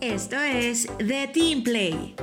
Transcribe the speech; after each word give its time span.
Esto 0.00 0.36
es 0.36 0.86
The 0.98 1.26
Team 1.26 1.64
Play. 1.64 2.14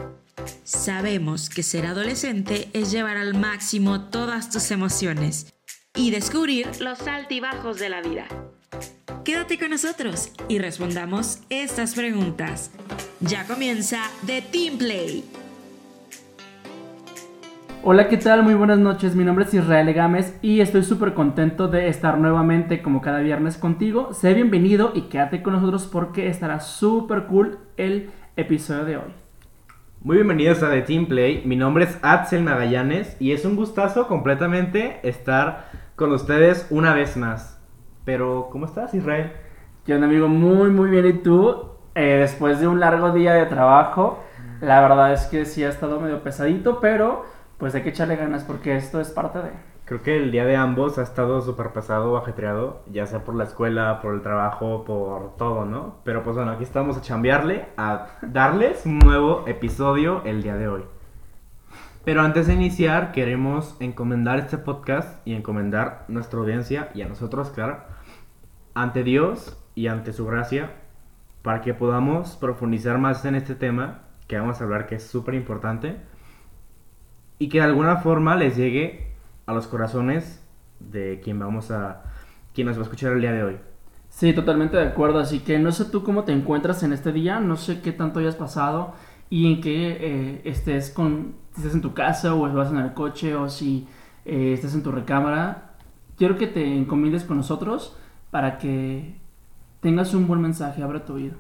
Sabemos 0.64 1.50
que 1.50 1.62
ser 1.62 1.86
adolescente 1.86 2.70
es 2.72 2.90
llevar 2.90 3.18
al 3.18 3.34
máximo 3.34 4.06
todas 4.10 4.50
tus 4.50 4.72
emociones 4.72 5.54
y 5.94 6.10
descubrir 6.12 6.70
los 6.80 7.06
altibajos 7.06 7.78
de 7.80 7.90
la 7.90 8.02
vida. 8.02 8.28
Quédate 9.26 9.60
con 9.60 9.72
nosotros 9.72 10.30
y 10.48 10.60
respondamos 10.60 11.40
estas 11.50 11.96
preguntas. 11.96 12.72
Ya 13.20 13.46
comienza 13.46 14.10
The 14.26 14.42
Team 14.42 14.78
Play. 14.78 15.26
Hola, 17.88 18.08
¿qué 18.08 18.18
tal? 18.18 18.42
Muy 18.42 18.56
buenas 18.56 18.80
noches. 18.80 19.16
Mi 19.16 19.24
nombre 19.24 19.46
es 19.46 19.54
Israel 19.54 19.94
Gámez 19.94 20.40
y 20.42 20.60
estoy 20.60 20.82
súper 20.82 21.14
contento 21.14 21.68
de 21.68 21.88
estar 21.88 22.18
nuevamente 22.18 22.82
como 22.82 23.00
cada 23.00 23.20
viernes 23.20 23.60
contigo. 23.60 24.12
Sé 24.12 24.34
bienvenido 24.34 24.92
y 24.96 25.02
quédate 25.02 25.44
con 25.44 25.54
nosotros 25.54 25.86
porque 25.86 26.28
estará 26.28 26.62
súper 26.62 27.26
cool 27.26 27.60
el 27.78 28.10
episodio 28.38 28.86
de 28.86 28.98
hoy. 28.98 29.14
Muy 30.02 30.16
bienvenidos 30.16 30.64
a 30.64 30.72
The 30.72 30.82
Team 30.82 31.06
Play. 31.06 31.44
Mi 31.46 31.56
nombre 31.56 31.84
es 31.84 32.00
Axel 32.02 32.42
Magallanes 32.42 33.18
y 33.20 33.34
es 33.34 33.46
un 33.46 33.56
gustazo 33.56 34.08
completamente 34.08 35.00
estar 35.04 35.70
con 35.96 36.12
ustedes 36.12 36.66
una 36.72 36.96
vez 36.96 37.16
más. 37.18 37.62
Pero, 38.04 38.50
¿cómo 38.52 38.66
estás, 38.66 38.96
Israel? 38.96 39.34
Yo, 39.86 39.98
amigo, 39.98 40.28
muy, 40.28 40.72
muy 40.72 40.90
bien. 40.90 41.06
¿Y 41.06 41.14
tú? 41.14 41.70
Eh, 41.94 42.18
después 42.22 42.60
de 42.60 42.68
un 42.68 42.80
largo 42.80 43.12
día 43.12 43.36
de 43.36 43.46
trabajo, 43.46 44.24
la 44.60 44.82
verdad 44.82 45.14
es 45.14 45.28
que 45.28 45.46
sí 45.46 45.64
ha 45.64 45.70
estado 45.70 46.00
medio 46.00 46.24
pesadito, 46.24 46.80
pero 46.80 47.35
pues 47.58 47.76
hay 47.76 47.84
que 47.84 47.90
echarle 47.90 48.16
ganas 48.16 48.44
porque 48.44 48.76
esto 48.76 49.00
es 49.00 49.10
parte 49.10 49.40
de... 49.40 49.52
Creo 49.86 50.02
que 50.02 50.18
el 50.18 50.32
día 50.32 50.46
de 50.46 50.56
ambos 50.56 50.98
ha 50.98 51.04
estado 51.04 51.42
súper 51.42 51.70
pesado 51.70 52.18
ajetreado, 52.18 52.82
ya 52.92 53.06
sea 53.06 53.24
por 53.24 53.36
la 53.36 53.44
escuela, 53.44 54.02
por 54.02 54.16
el 54.16 54.22
trabajo, 54.22 54.84
por 54.84 55.38
todo, 55.38 55.66
¿no? 55.66 55.98
Pero 56.04 56.24
pues 56.24 56.36
bueno, 56.36 56.52
aquí 56.52 56.64
estamos 56.64 56.98
a 56.98 57.02
chambearle, 57.02 57.68
a 57.78 58.08
darles 58.24 58.88
un 58.88 58.98
nuevo 58.98 59.44
episodio 59.46 60.24
el 60.26 60.42
día 60.42 60.56
de 60.56 60.68
hoy. 60.68 60.84
Pero 62.04 62.22
antes 62.22 62.48
de 62.48 62.54
iniciar, 62.54 63.12
queremos 63.12 63.78
encomendar 63.80 64.40
este 64.40 64.58
podcast 64.58 65.26
y 65.28 65.36
encomendar 65.36 66.06
nuestra 66.08 66.40
audiencia 66.40 66.90
y 66.96 67.04
a 67.04 67.08
nosotros, 67.08 67.52
claro, 67.52 67.84
ante 68.74 69.04
Dios 69.04 69.58
y 69.76 69.88
ante 69.88 70.14
su 70.14 70.26
gracia, 70.26 70.72
para 71.44 71.62
que 71.62 71.76
podamos 71.76 72.38
profundizar 72.38 72.98
más 72.98 73.24
en 73.26 73.36
este 73.36 73.54
tema 73.54 74.02
que 74.28 74.40
vamos 74.40 74.60
a 74.60 74.64
hablar 74.64 74.88
que 74.88 74.96
es 74.96 75.06
súper 75.06 75.36
importante 75.36 75.98
y 77.40 77.50
que 77.50 77.60
de 77.60 77.66
alguna 77.66 77.98
forma 77.98 78.36
les 78.36 78.56
llegue 78.56 79.08
a 79.46 79.54
los 79.54 79.68
corazones 79.68 80.42
de 80.80 81.20
quien 81.24 81.40
vamos 81.40 81.72
a 81.72 82.04
quien 82.54 82.68
nos 82.68 82.78
va 82.78 82.82
a 82.82 82.84
escuchar 82.84 83.14
el 83.14 83.22
día 83.22 83.34
de 83.34 83.44
hoy. 83.44 83.58
Sí, 84.10 84.34
totalmente 84.34 84.78
de 84.78 84.88
acuerdo. 84.88 85.20
Así 85.20 85.40
que 85.40 85.60
no 85.60 85.72
sé 85.72 85.86
tú 85.86 86.04
cómo 86.04 86.24
te 86.24 86.32
encuentras 86.32 86.84
en 86.84 86.94
este 86.94 87.12
día, 87.12 87.40
no 87.40 87.58
sé 87.58 87.82
qué 87.82 87.92
tanto 87.92 88.20
hayas 88.20 88.36
pasado 88.36 88.94
y 89.30 89.52
en 89.52 89.62
qué 89.62 89.98
eh, 90.00 90.42
estés 90.46 90.90
con, 90.90 91.36
si 91.52 91.62
estás 91.62 91.76
en 91.76 91.82
tu 91.82 91.94
casa 91.94 92.34
o 92.34 92.52
vas 92.54 92.72
en 92.72 92.78
el 92.78 92.94
coche 92.94 93.36
o 93.36 93.50
si 93.50 93.88
eh, 94.24 94.54
estás 94.54 94.74
en 94.74 94.84
tu 94.84 94.92
recámara. 94.92 95.76
Quiero 96.18 96.38
que 96.38 96.48
te 96.48 96.66
encomiendes 96.78 97.26
con 97.26 97.38
nosotros 97.38 97.98
para 98.32 98.58
que 98.58 99.16
tengas 99.82 100.14
un 100.14 100.28
buen 100.28 100.42
mensaje, 100.42 100.82
abra 100.82 101.04
tu 101.04 101.16
oído. 101.16 101.36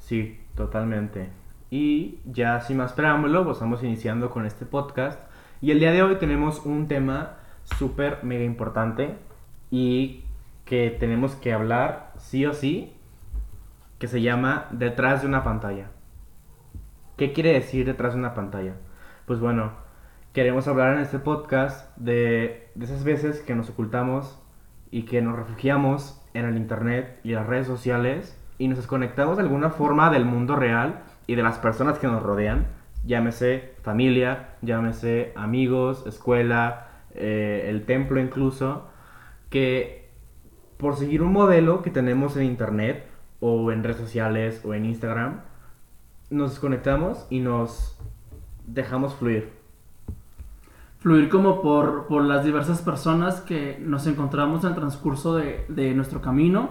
Sí, 0.00 0.40
totalmente. 0.56 1.28
Y 1.70 2.20
ya 2.24 2.60
sin 2.60 2.78
más 2.78 2.92
preámbulo, 2.92 3.44
pues 3.44 3.56
estamos 3.56 3.82
iniciando 3.82 4.30
con 4.30 4.46
este 4.46 4.64
podcast. 4.64 5.20
Y 5.60 5.70
el 5.70 5.80
día 5.80 5.92
de 5.92 6.02
hoy 6.02 6.16
tenemos 6.16 6.64
un 6.64 6.88
tema 6.88 7.36
súper 7.64 8.24
mega 8.24 8.44
importante 8.44 9.16
y 9.70 10.24
que 10.64 10.90
tenemos 10.90 11.34
que 11.34 11.52
hablar 11.52 12.12
sí 12.16 12.46
o 12.46 12.54
sí, 12.54 12.94
que 13.98 14.06
se 14.06 14.22
llama 14.22 14.66
detrás 14.70 15.22
de 15.22 15.28
una 15.28 15.44
pantalla. 15.44 15.90
¿Qué 17.16 17.32
quiere 17.32 17.52
decir 17.52 17.84
detrás 17.84 18.14
de 18.14 18.20
una 18.20 18.34
pantalla? 18.34 18.74
Pues 19.26 19.40
bueno, 19.40 19.72
queremos 20.32 20.68
hablar 20.68 20.94
en 20.94 21.00
este 21.00 21.18
podcast 21.18 21.94
de, 21.96 22.70
de 22.74 22.84
esas 22.84 23.04
veces 23.04 23.40
que 23.40 23.54
nos 23.54 23.68
ocultamos 23.68 24.40
y 24.90 25.02
que 25.02 25.20
nos 25.20 25.36
refugiamos 25.36 26.22
en 26.32 26.46
el 26.46 26.56
internet 26.56 27.18
y 27.24 27.32
las 27.32 27.46
redes 27.46 27.66
sociales 27.66 28.40
y 28.56 28.68
nos 28.68 28.78
desconectamos 28.78 29.36
de 29.36 29.42
alguna 29.42 29.70
forma 29.70 30.10
del 30.10 30.24
mundo 30.24 30.56
real 30.56 31.02
y 31.28 31.36
de 31.36 31.42
las 31.44 31.58
personas 31.58 31.98
que 31.98 32.08
nos 32.08 32.22
rodean, 32.22 32.66
llámese 33.04 33.74
familia, 33.82 34.56
llámese 34.62 35.32
amigos, 35.36 36.04
escuela, 36.06 36.88
eh, 37.14 37.66
el 37.68 37.84
templo 37.84 38.18
incluso, 38.18 38.88
que 39.50 40.08
por 40.78 40.96
seguir 40.96 41.22
un 41.22 41.32
modelo 41.32 41.82
que 41.82 41.90
tenemos 41.90 42.36
en 42.36 42.44
internet 42.44 43.06
o 43.40 43.70
en 43.70 43.84
redes 43.84 43.98
sociales 43.98 44.62
o 44.64 44.72
en 44.72 44.86
Instagram, 44.86 45.42
nos 46.30 46.50
desconectamos 46.50 47.26
y 47.28 47.40
nos 47.40 47.98
dejamos 48.66 49.14
fluir. 49.14 49.52
Fluir 50.98 51.28
como 51.28 51.60
por, 51.60 52.06
por 52.06 52.24
las 52.24 52.42
diversas 52.42 52.80
personas 52.80 53.42
que 53.42 53.78
nos 53.80 54.06
encontramos 54.06 54.64
en 54.64 54.70
el 54.70 54.76
transcurso 54.76 55.36
de, 55.36 55.66
de 55.68 55.92
nuestro 55.94 56.22
camino. 56.22 56.70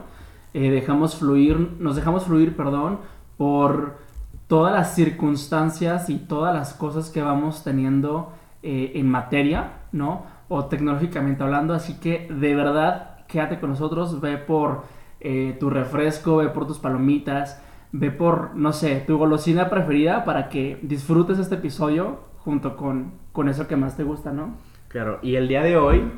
Eh, 0.55 0.71
dejamos 0.71 1.15
fluir, 1.15 1.75
nos 1.79 1.95
dejamos 1.95 2.25
fluir, 2.25 2.55
perdón, 2.55 2.99
por 3.37 4.06
todas 4.47 4.73
las 4.73 4.95
circunstancias 4.95 6.09
y 6.09 6.17
todas 6.17 6.55
las 6.55 6.73
cosas 6.73 7.09
que 7.09 7.21
vamos 7.21 7.63
teniendo 7.63 8.33
eh, 8.63 8.93
en 8.95 9.09
materia, 9.09 9.73
¿no? 9.91 10.25
O 10.47 10.65
tecnológicamente 10.65 11.43
hablando. 11.43 11.73
Así 11.73 11.99
que 11.99 12.27
de 12.29 12.55
verdad, 12.55 13.25
quédate 13.27 13.59
con 13.59 13.71
nosotros, 13.71 14.21
ve 14.21 14.37
por 14.37 14.85
eh, 15.19 15.55
tu 15.59 15.69
refresco, 15.69 16.37
ve 16.37 16.47
por 16.49 16.65
tus 16.65 16.79
palomitas, 16.79 17.61
ve 17.91 18.11
por, 18.11 18.55
no 18.55 18.71
sé, 18.71 19.03
tu 19.05 19.17
golosina 19.17 19.69
preferida 19.69 20.23
para 20.23 20.49
que 20.49 20.79
disfrutes 20.81 21.39
este 21.39 21.55
episodio 21.55 22.21
junto 22.39 22.77
con, 22.77 23.13
con 23.33 23.49
eso 23.49 23.67
que 23.67 23.75
más 23.75 23.97
te 23.97 24.03
gusta, 24.03 24.31
¿no? 24.31 24.55
Claro, 24.87 25.19
y 25.21 25.35
el 25.35 25.49
día 25.49 25.63
de 25.63 25.75
hoy, 25.75 26.09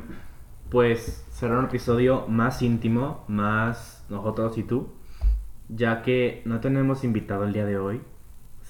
pues 0.70 1.26
será 1.30 1.58
un 1.58 1.64
episodio 1.64 2.26
más 2.28 2.62
íntimo, 2.62 3.24
más 3.26 4.06
nosotros 4.08 4.56
y 4.58 4.62
tú, 4.62 4.92
ya 5.68 6.02
que 6.02 6.42
no 6.44 6.60
tenemos 6.60 7.02
invitado 7.02 7.44
el 7.44 7.52
día 7.52 7.64
de 7.64 7.78
hoy 7.78 8.00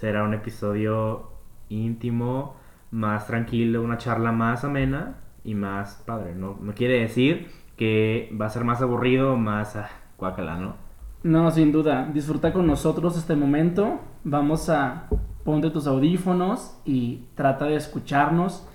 será 0.00 0.24
un 0.24 0.32
episodio 0.32 1.28
íntimo, 1.68 2.56
más 2.90 3.26
tranquilo, 3.26 3.82
una 3.82 3.98
charla 3.98 4.32
más 4.32 4.64
amena 4.64 5.16
y 5.44 5.54
más 5.54 6.02
padre. 6.06 6.34
No, 6.34 6.56
no 6.58 6.72
quiere 6.72 7.00
decir 7.00 7.50
que 7.76 8.34
va 8.40 8.46
a 8.46 8.48
ser 8.48 8.64
más 8.64 8.80
aburrido, 8.80 9.36
más 9.36 9.76
ah, 9.76 9.90
cuácala, 10.16 10.56
¿no? 10.56 10.74
No, 11.22 11.50
sin 11.50 11.70
duda. 11.70 12.08
Disfruta 12.14 12.50
con 12.50 12.66
nosotros 12.66 13.18
este 13.18 13.36
momento. 13.36 14.00
Vamos 14.24 14.70
a 14.70 15.06
ponte 15.44 15.68
tus 15.68 15.86
audífonos 15.86 16.78
y 16.86 17.26
trata 17.34 17.66
de 17.66 17.76
escucharnos 17.76 18.66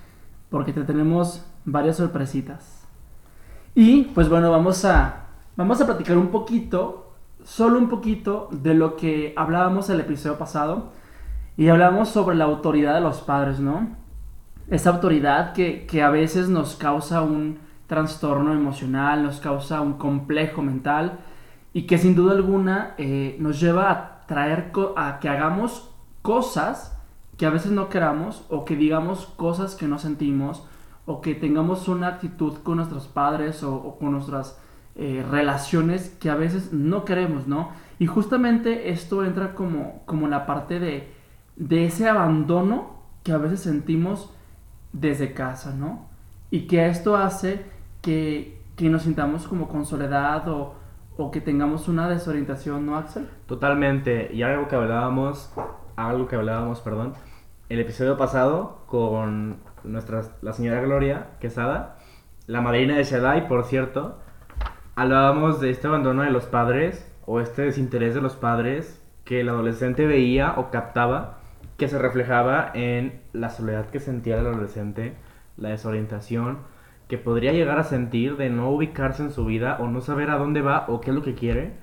porque 0.51 0.73
te 0.73 0.83
tenemos 0.83 1.43
varias 1.65 1.97
sorpresitas. 1.97 2.87
Y 3.73 4.03
pues 4.13 4.29
bueno, 4.29 4.51
vamos 4.51 4.85
a 4.85 5.25
vamos 5.55 5.81
a 5.81 5.87
platicar 5.87 6.19
un 6.19 6.27
poquito, 6.27 7.15
solo 7.43 7.79
un 7.79 7.89
poquito 7.89 8.47
de 8.51 8.75
lo 8.75 8.95
que 8.95 9.33
hablábamos 9.35 9.89
el 9.89 10.01
episodio 10.01 10.37
pasado 10.37 10.93
y 11.57 11.69
hablamos 11.69 12.09
sobre 12.09 12.35
la 12.35 12.45
autoridad 12.45 12.95
de 12.95 13.01
los 13.01 13.21
padres, 13.21 13.59
¿no? 13.59 13.89
Esa 14.69 14.89
autoridad 14.89 15.53
que, 15.53 16.03
a 16.03 16.09
veces 16.09 16.49
nos 16.49 16.75
causa 16.75 17.21
un 17.21 17.59
trastorno 17.88 18.53
emocional, 18.53 19.23
nos 19.23 19.39
causa 19.39 19.81
un 19.81 19.93
complejo 19.93 20.61
mental 20.61 21.19
y 21.71 21.83
que 21.83 21.97
sin 21.97 22.16
duda 22.16 22.33
alguna 22.33 22.95
eh, 22.97 23.38
nos 23.39 23.59
lleva 23.59 23.91
a 23.91 24.25
traer 24.25 24.71
a 24.95 25.19
que 25.19 25.29
hagamos 25.29 25.91
cosas 26.21 26.97
que 27.38 27.45
a 27.45 27.51
veces 27.51 27.72
no 27.72 27.89
queramos 27.89 28.43
o 28.49 28.66
que 28.66 28.75
digamos 28.75 29.27
cosas 29.35 29.75
que 29.75 29.87
no 29.87 29.99
sentimos 29.99 30.63
o 31.05 31.22
que 31.22 31.35
tengamos 31.35 31.87
una 31.87 32.07
actitud 32.07 32.55
con 32.63 32.77
nuestros 32.77 33.07
padres 33.07 33.61
o, 33.61 33.97
con 33.99 34.13
nuestras 34.13 34.59
eh, 34.95 35.23
relaciones 35.29 36.09
que 36.19 36.29
a 36.29 36.35
veces 36.35 36.73
no 36.73 37.05
queremos, 37.05 37.47
¿no? 37.47 37.69
Y 37.99 38.07
justamente 38.07 38.89
esto 38.89 39.23
entra 39.23 39.53
como, 39.53 40.02
como 40.05 40.28
la 40.28 40.46
parte 40.46 40.79
de, 40.79 41.15
de 41.55 41.85
ese 41.85 42.07
abandono 42.09 42.96
que 43.23 43.31
a 43.31 43.37
veces 43.37 43.61
sentimos 43.61 44.34
desde 44.93 45.34
casa, 45.34 45.73
¿no? 45.73 46.07
Y 46.52 46.67
que 46.67 46.87
esto 46.87 47.16
hace 47.16 47.66
que, 48.02 48.61
nos 48.79 49.03
sintamos 49.03 49.47
como 49.47 49.67
con 49.67 49.85
soledad 49.85 50.47
o, 50.47 50.75
que 51.31 51.41
tengamos 51.41 51.87
una 51.87 52.09
desorientación, 52.09 52.85
¿no, 52.85 52.97
Axel? 52.97 53.29
Totalmente. 53.46 54.34
Y 54.34 54.43
algo 54.43 54.67
que 54.67 54.75
hablábamos, 54.75 55.53
algo 55.96 56.28
que 56.28 56.35
hablábamos, 56.35 56.81
perdón, 56.81 57.13
el 57.69 57.79
episodio 57.79 58.17
pasado 58.17 58.84
con 58.85 59.57
nuestra, 59.84 60.23
la 60.41 60.53
señora 60.53 60.81
Gloria 60.81 61.28
Quesada, 61.40 61.97
la 62.47 62.61
madrina 62.61 62.96
de 62.96 63.03
Shaddai, 63.03 63.47
por 63.47 63.63
cierto, 63.63 64.19
hablábamos 64.96 65.59
de 65.61 65.72
este 65.72 65.87
abandono 65.87 66.22
de 66.22 66.31
los 66.31 66.46
padres 66.46 67.11
o 67.25 67.40
este 67.40 67.63
desinterés 67.63 68.13
de 68.13 68.22
los 68.22 68.35
padres 68.35 69.02
que 69.23 69.41
el 69.41 69.49
adolescente 69.49 70.05
veía 70.05 70.53
o 70.57 70.69
captaba 70.69 71.40
que 71.77 71.87
se 71.87 71.99
reflejaba 71.99 72.72
en 72.73 73.22
la 73.33 73.49
soledad 73.49 73.89
que 73.89 73.99
sentía 73.99 74.39
el 74.39 74.47
adolescente, 74.47 75.16
la 75.57 75.69
desorientación 75.69 76.59
que 77.07 77.17
podría 77.17 77.53
llegar 77.53 77.77
a 77.77 77.83
sentir 77.83 78.37
de 78.37 78.49
no 78.49 78.72
ubicarse 78.72 79.23
en 79.23 79.31
su 79.31 79.45
vida 79.45 79.77
o 79.79 79.87
no 79.87 80.01
saber 80.01 80.29
a 80.29 80.37
dónde 80.37 80.61
va 80.61 80.85
o 80.87 81.01
qué 81.01 81.11
es 81.11 81.16
lo 81.16 81.22
que 81.22 81.35
quiere 81.35 81.73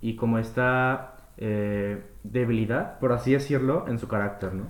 y 0.00 0.16
como 0.16 0.38
esta 0.38 1.16
eh, 1.36 2.02
debilidad, 2.22 2.98
por 2.98 3.12
así 3.12 3.32
decirlo, 3.32 3.86
en 3.88 3.98
su 3.98 4.08
carácter, 4.08 4.54
¿no? 4.54 4.64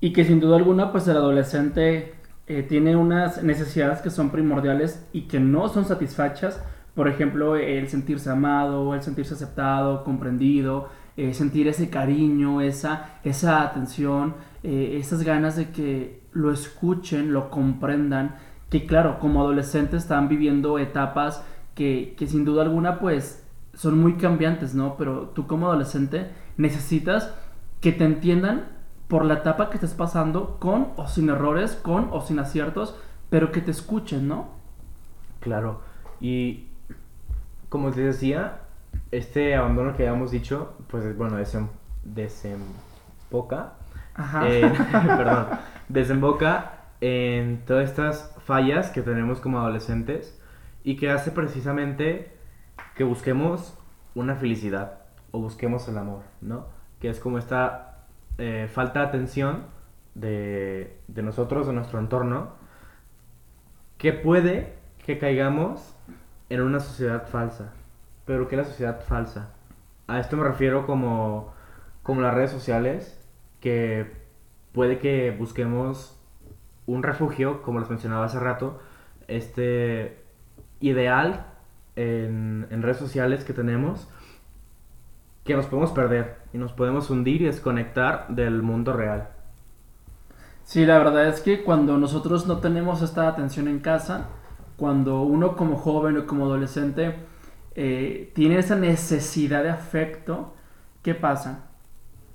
Y 0.00 0.12
que 0.12 0.24
sin 0.24 0.40
duda 0.40 0.56
alguna, 0.56 0.92
pues 0.92 1.08
el 1.08 1.16
adolescente 1.16 2.14
eh, 2.46 2.62
tiene 2.62 2.96
unas 2.96 3.42
necesidades 3.42 4.00
que 4.02 4.10
son 4.10 4.30
primordiales 4.30 5.06
y 5.12 5.22
que 5.22 5.40
no 5.40 5.68
son 5.68 5.84
satisfechas. 5.84 6.62
Por 6.94 7.08
ejemplo, 7.08 7.56
el 7.56 7.88
sentirse 7.88 8.30
amado, 8.30 8.94
el 8.94 9.02
sentirse 9.02 9.34
aceptado, 9.34 10.04
comprendido, 10.04 10.88
eh, 11.16 11.34
sentir 11.34 11.68
ese 11.68 11.90
cariño, 11.90 12.60
esa, 12.60 13.18
esa 13.22 13.62
atención, 13.62 14.34
eh, 14.62 14.96
esas 15.00 15.22
ganas 15.22 15.56
de 15.56 15.70
que 15.70 16.22
lo 16.32 16.52
escuchen, 16.52 17.32
lo 17.32 17.50
comprendan. 17.50 18.36
Que 18.70 18.86
claro, 18.86 19.18
como 19.20 19.40
adolescentes 19.40 20.02
están 20.02 20.28
viviendo 20.28 20.78
etapas 20.78 21.44
que, 21.74 22.14
que 22.18 22.26
sin 22.26 22.44
duda 22.44 22.62
alguna 22.62 22.98
pues 22.98 23.44
son 23.74 24.00
muy 24.00 24.14
cambiantes, 24.14 24.74
¿no? 24.74 24.96
Pero 24.96 25.28
tú 25.34 25.46
como 25.46 25.66
adolescente 25.66 26.30
necesitas 26.56 27.32
que 27.80 27.92
te 27.92 28.04
entiendan 28.04 28.64
por 29.08 29.24
la 29.24 29.34
etapa 29.34 29.70
que 29.70 29.76
estés 29.76 29.94
pasando, 29.94 30.56
con 30.58 30.88
o 30.96 31.06
sin 31.06 31.28
errores, 31.28 31.74
con 31.74 32.08
o 32.10 32.20
sin 32.20 32.38
aciertos, 32.38 32.96
pero 33.30 33.52
que 33.52 33.60
te 33.60 33.70
escuchen, 33.70 34.26
¿no? 34.26 34.48
Claro. 35.40 35.82
Y 36.20 36.68
como 37.68 37.90
te 37.90 38.00
decía, 38.00 38.62
este 39.10 39.54
abandono 39.54 39.96
que 39.96 40.06
habíamos 40.06 40.30
dicho, 40.30 40.76
pues 40.88 41.16
bueno, 41.16 41.36
desem 41.36 41.68
desemboca. 42.04 43.74
Ajá. 44.14 44.48
en- 44.48 44.72
perdón. 44.92 45.46
Desemboca 45.88 46.72
en 47.00 47.64
todas 47.66 47.88
estas 47.90 48.34
fallas 48.44 48.90
que 48.90 49.02
tenemos 49.02 49.40
como 49.40 49.58
adolescentes 49.58 50.40
y 50.82 50.96
que 50.96 51.10
hace 51.10 51.30
precisamente 51.30 52.36
que 52.94 53.04
busquemos 53.04 53.76
una 54.14 54.36
felicidad 54.36 54.98
o 55.32 55.40
busquemos 55.40 55.88
el 55.88 55.98
amor, 55.98 56.22
¿no? 56.40 56.66
Que 57.00 57.08
es 57.10 57.18
como 57.20 57.38
esta 57.38 58.04
eh, 58.38 58.68
falta 58.72 59.00
de 59.00 59.06
atención 59.06 59.64
de, 60.14 60.98
de 61.08 61.22
nosotros, 61.22 61.66
de 61.66 61.72
nuestro 61.72 61.98
entorno, 61.98 62.52
que 63.98 64.12
puede 64.12 64.74
que 65.04 65.18
caigamos 65.18 65.94
en 66.50 66.62
una 66.62 66.80
sociedad 66.80 67.26
falsa. 67.28 67.72
Pero 68.24 68.48
¿qué 68.48 68.56
es 68.56 68.62
la 68.62 68.68
sociedad 68.68 69.00
falsa? 69.00 69.50
A 70.06 70.18
esto 70.18 70.36
me 70.36 70.44
refiero 70.44 70.86
como, 70.86 71.52
como 72.02 72.20
las 72.20 72.34
redes 72.34 72.50
sociales, 72.50 73.20
que 73.60 74.12
puede 74.72 74.98
que 74.98 75.30
busquemos 75.30 76.18
un 76.86 77.02
refugio, 77.02 77.62
como 77.62 77.80
les 77.80 77.88
mencionaba 77.88 78.26
hace 78.26 78.38
rato, 78.38 78.80
este 79.28 80.22
ideal 80.80 81.46
en, 81.96 82.66
en 82.70 82.82
redes 82.82 82.98
sociales 82.98 83.44
que 83.44 83.52
tenemos, 83.52 84.08
que 85.44 85.54
nos 85.54 85.66
podemos 85.66 85.92
perder 85.92 86.36
y 86.52 86.58
nos 86.58 86.72
podemos 86.72 87.10
hundir 87.10 87.42
y 87.42 87.46
desconectar 87.46 88.28
del 88.28 88.62
mundo 88.62 88.92
real. 88.92 89.28
Sí, 90.64 90.86
la 90.86 90.98
verdad 90.98 91.28
es 91.28 91.40
que 91.40 91.62
cuando 91.62 91.98
nosotros 91.98 92.46
no 92.46 92.58
tenemos 92.58 93.02
esta 93.02 93.28
atención 93.28 93.68
en 93.68 93.80
casa, 93.80 94.28
cuando 94.76 95.22
uno 95.22 95.56
como 95.56 95.76
joven 95.76 96.16
o 96.16 96.26
como 96.26 96.46
adolescente 96.46 97.14
eh, 97.74 98.32
tiene 98.34 98.58
esa 98.58 98.76
necesidad 98.76 99.62
de 99.62 99.70
afecto, 99.70 100.54
¿qué 101.02 101.14
pasa? 101.14 101.66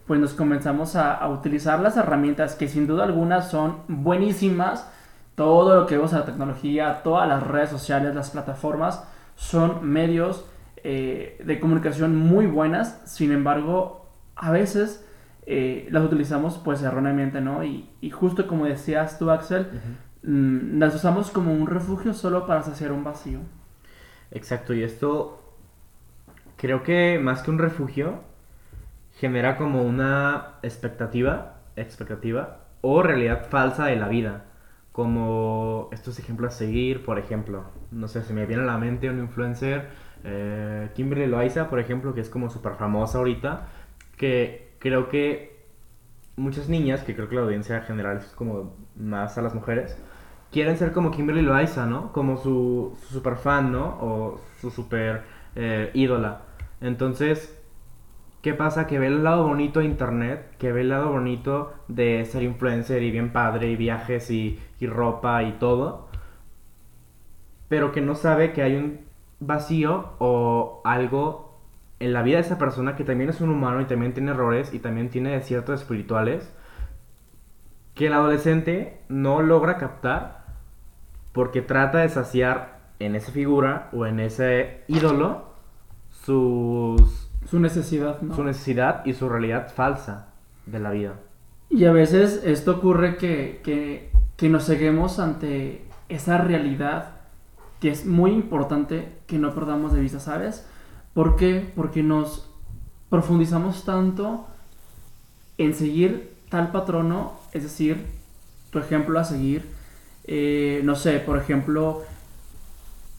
Pues 0.05 0.19
nos 0.19 0.33
comenzamos 0.33 0.95
a, 0.95 1.13
a 1.13 1.29
utilizar 1.29 1.79
las 1.79 1.97
herramientas 1.97 2.55
que 2.55 2.67
sin 2.67 2.87
duda 2.87 3.03
alguna 3.03 3.41
son 3.41 3.83
buenísimas. 3.87 4.91
Todo 5.35 5.79
lo 5.79 5.85
que 5.85 5.95
vemos 5.95 6.13
a 6.13 6.19
la 6.19 6.25
tecnología, 6.25 7.01
todas 7.03 7.27
las 7.27 7.43
redes 7.43 7.69
sociales, 7.69 8.13
las 8.15 8.31
plataformas, 8.31 9.03
son 9.35 9.87
medios 9.87 10.45
eh, 10.83 11.41
de 11.43 11.59
comunicación 11.59 12.15
muy 12.17 12.45
buenas. 12.45 13.01
Sin 13.05 13.31
embargo, 13.31 14.09
a 14.35 14.51
veces 14.51 15.05
eh, 15.45 15.87
las 15.91 16.03
utilizamos 16.03 16.57
pues 16.57 16.81
erróneamente, 16.81 17.41
¿no? 17.41 17.63
Y, 17.63 17.89
y 18.01 18.09
justo 18.09 18.47
como 18.47 18.65
decías 18.65 19.19
tú, 19.19 19.31
Axel, 19.31 19.67
mm, 20.23 20.79
las 20.79 20.95
usamos 20.95 21.31
como 21.31 21.53
un 21.53 21.67
refugio 21.67 22.13
solo 22.13 22.45
para 22.45 22.63
saciar 22.63 22.91
un 22.91 23.03
vacío. 23.03 23.39
Exacto, 24.31 24.73
y 24.73 24.83
esto 24.83 25.41
creo 26.57 26.83
que 26.83 27.19
más 27.19 27.41
que 27.41 27.51
un 27.51 27.57
refugio 27.57 28.21
genera 29.17 29.57
como 29.57 29.81
una 29.83 30.55
expectativa, 30.61 31.61
expectativa 31.75 32.59
o 32.81 33.01
realidad 33.01 33.47
falsa 33.49 33.85
de 33.85 33.95
la 33.95 34.07
vida. 34.07 34.45
Como 34.91 35.89
estos 35.91 36.19
ejemplos 36.19 36.53
a 36.53 36.57
seguir, 36.57 37.05
por 37.05 37.19
ejemplo, 37.19 37.63
no 37.91 38.07
sé, 38.07 38.23
se 38.23 38.33
me 38.33 38.45
viene 38.45 38.63
a 38.63 38.65
la 38.65 38.77
mente 38.77 39.09
un 39.09 39.19
influencer, 39.19 39.87
eh, 40.23 40.89
Kimberly 40.95 41.27
Loaiza, 41.27 41.69
por 41.69 41.79
ejemplo, 41.79 42.13
que 42.13 42.21
es 42.21 42.29
como 42.29 42.49
súper 42.49 42.73
famosa 42.75 43.19
ahorita, 43.19 43.67
que 44.17 44.73
creo 44.79 45.09
que 45.09 45.59
muchas 46.35 46.69
niñas, 46.69 47.03
que 47.03 47.15
creo 47.15 47.29
que 47.29 47.35
la 47.35 47.41
audiencia 47.41 47.81
general 47.81 48.17
es 48.17 48.25
como 48.27 48.75
más 48.95 49.37
a 49.37 49.41
las 49.41 49.55
mujeres, 49.55 49.97
quieren 50.51 50.77
ser 50.77 50.91
como 50.91 51.11
Kimberly 51.11 51.41
Loaiza, 51.41 51.85
¿no? 51.85 52.11
Como 52.11 52.37
su, 52.37 52.97
su 53.01 53.13
super 53.13 53.35
fan, 53.37 53.71
¿no? 53.71 53.97
O 54.01 54.41
su 54.59 54.71
super 54.71 55.23
eh, 55.55 55.91
ídola. 55.93 56.41
Entonces, 56.81 57.57
¿qué 58.41 58.53
pasa? 58.53 58.87
Que 58.87 58.99
ve 58.99 59.07
el 59.07 59.23
lado 59.23 59.47
bonito 59.47 59.79
de 59.79 59.85
internet, 59.85 60.55
que 60.57 60.71
ve 60.71 60.81
el 60.81 60.89
lado 60.89 61.11
bonito 61.11 61.73
de 61.87 62.25
ser 62.25 62.43
influencer 62.43 63.03
y 63.03 63.11
bien 63.11 63.31
padre 63.31 63.69
y 63.69 63.75
viajes 63.75 64.31
y, 64.31 64.59
y 64.79 64.87
ropa 64.87 65.43
y 65.43 65.53
todo, 65.53 66.09
pero 67.67 67.91
que 67.91 68.01
no 68.01 68.15
sabe 68.15 68.53
que 68.53 68.63
hay 68.63 68.75
un 68.75 69.01
vacío 69.39 70.13
o 70.19 70.81
algo 70.83 71.59
en 71.99 72.13
la 72.13 72.23
vida 72.23 72.37
de 72.37 72.43
esa 72.43 72.57
persona 72.57 72.95
que 72.95 73.03
también 73.03 73.29
es 73.29 73.41
un 73.41 73.49
humano 73.49 73.81
y 73.81 73.85
también 73.85 74.13
tiene 74.13 74.31
errores 74.31 74.73
y 74.73 74.79
también 74.79 75.09
tiene 75.09 75.31
desiertos 75.31 75.81
espirituales 75.81 76.53
que 77.93 78.07
el 78.07 78.13
adolescente 78.13 79.01
no 79.09 79.41
logra 79.41 79.77
captar 79.77 80.38
porque 81.31 81.61
trata 81.61 81.99
de 81.99 82.09
saciar 82.09 82.79
en 82.99 83.15
esa 83.15 83.31
figura 83.31 83.89
o 83.93 84.05
en 84.05 84.19
ese 84.19 84.83
ídolo 84.87 85.53
sus, 86.11 87.29
Su 87.49 87.59
necesidad, 87.59 88.21
¿no? 88.21 88.35
su 88.35 88.43
necesidad 88.43 89.05
y 89.05 89.13
su 89.13 89.29
realidad 89.29 89.71
falsa 89.73 90.33
de 90.65 90.79
la 90.79 90.91
vida. 90.91 91.13
Y 91.69 91.85
a 91.85 91.91
veces 91.91 92.41
esto 92.45 92.77
ocurre 92.77 93.17
que, 93.17 93.61
que, 93.63 94.11
que 94.35 94.49
nos 94.49 94.65
ceguemos 94.65 95.19
ante 95.19 95.85
esa 96.09 96.37
realidad 96.37 97.15
que 97.79 97.89
es 97.89 98.05
muy 98.05 98.31
importante 98.31 99.07
que 99.27 99.37
no 99.37 99.53
perdamos 99.53 99.93
de 99.93 100.01
vista, 100.01 100.19
¿sabes? 100.19 100.65
¿Por 101.13 101.35
qué? 101.35 101.71
Porque 101.75 102.03
nos 102.03 102.49
profundizamos 103.09 103.85
tanto 103.85 104.47
en 105.57 105.73
seguir 105.73 106.33
tal 106.49 106.71
patrono, 106.71 107.33
es 107.53 107.63
decir, 107.63 108.05
tu 108.71 108.79
ejemplo 108.79 109.19
a 109.19 109.23
seguir. 109.23 109.65
Eh, 110.31 110.81
no 110.83 110.95
sé, 110.95 111.19
por 111.19 111.39
ejemplo, 111.39 112.03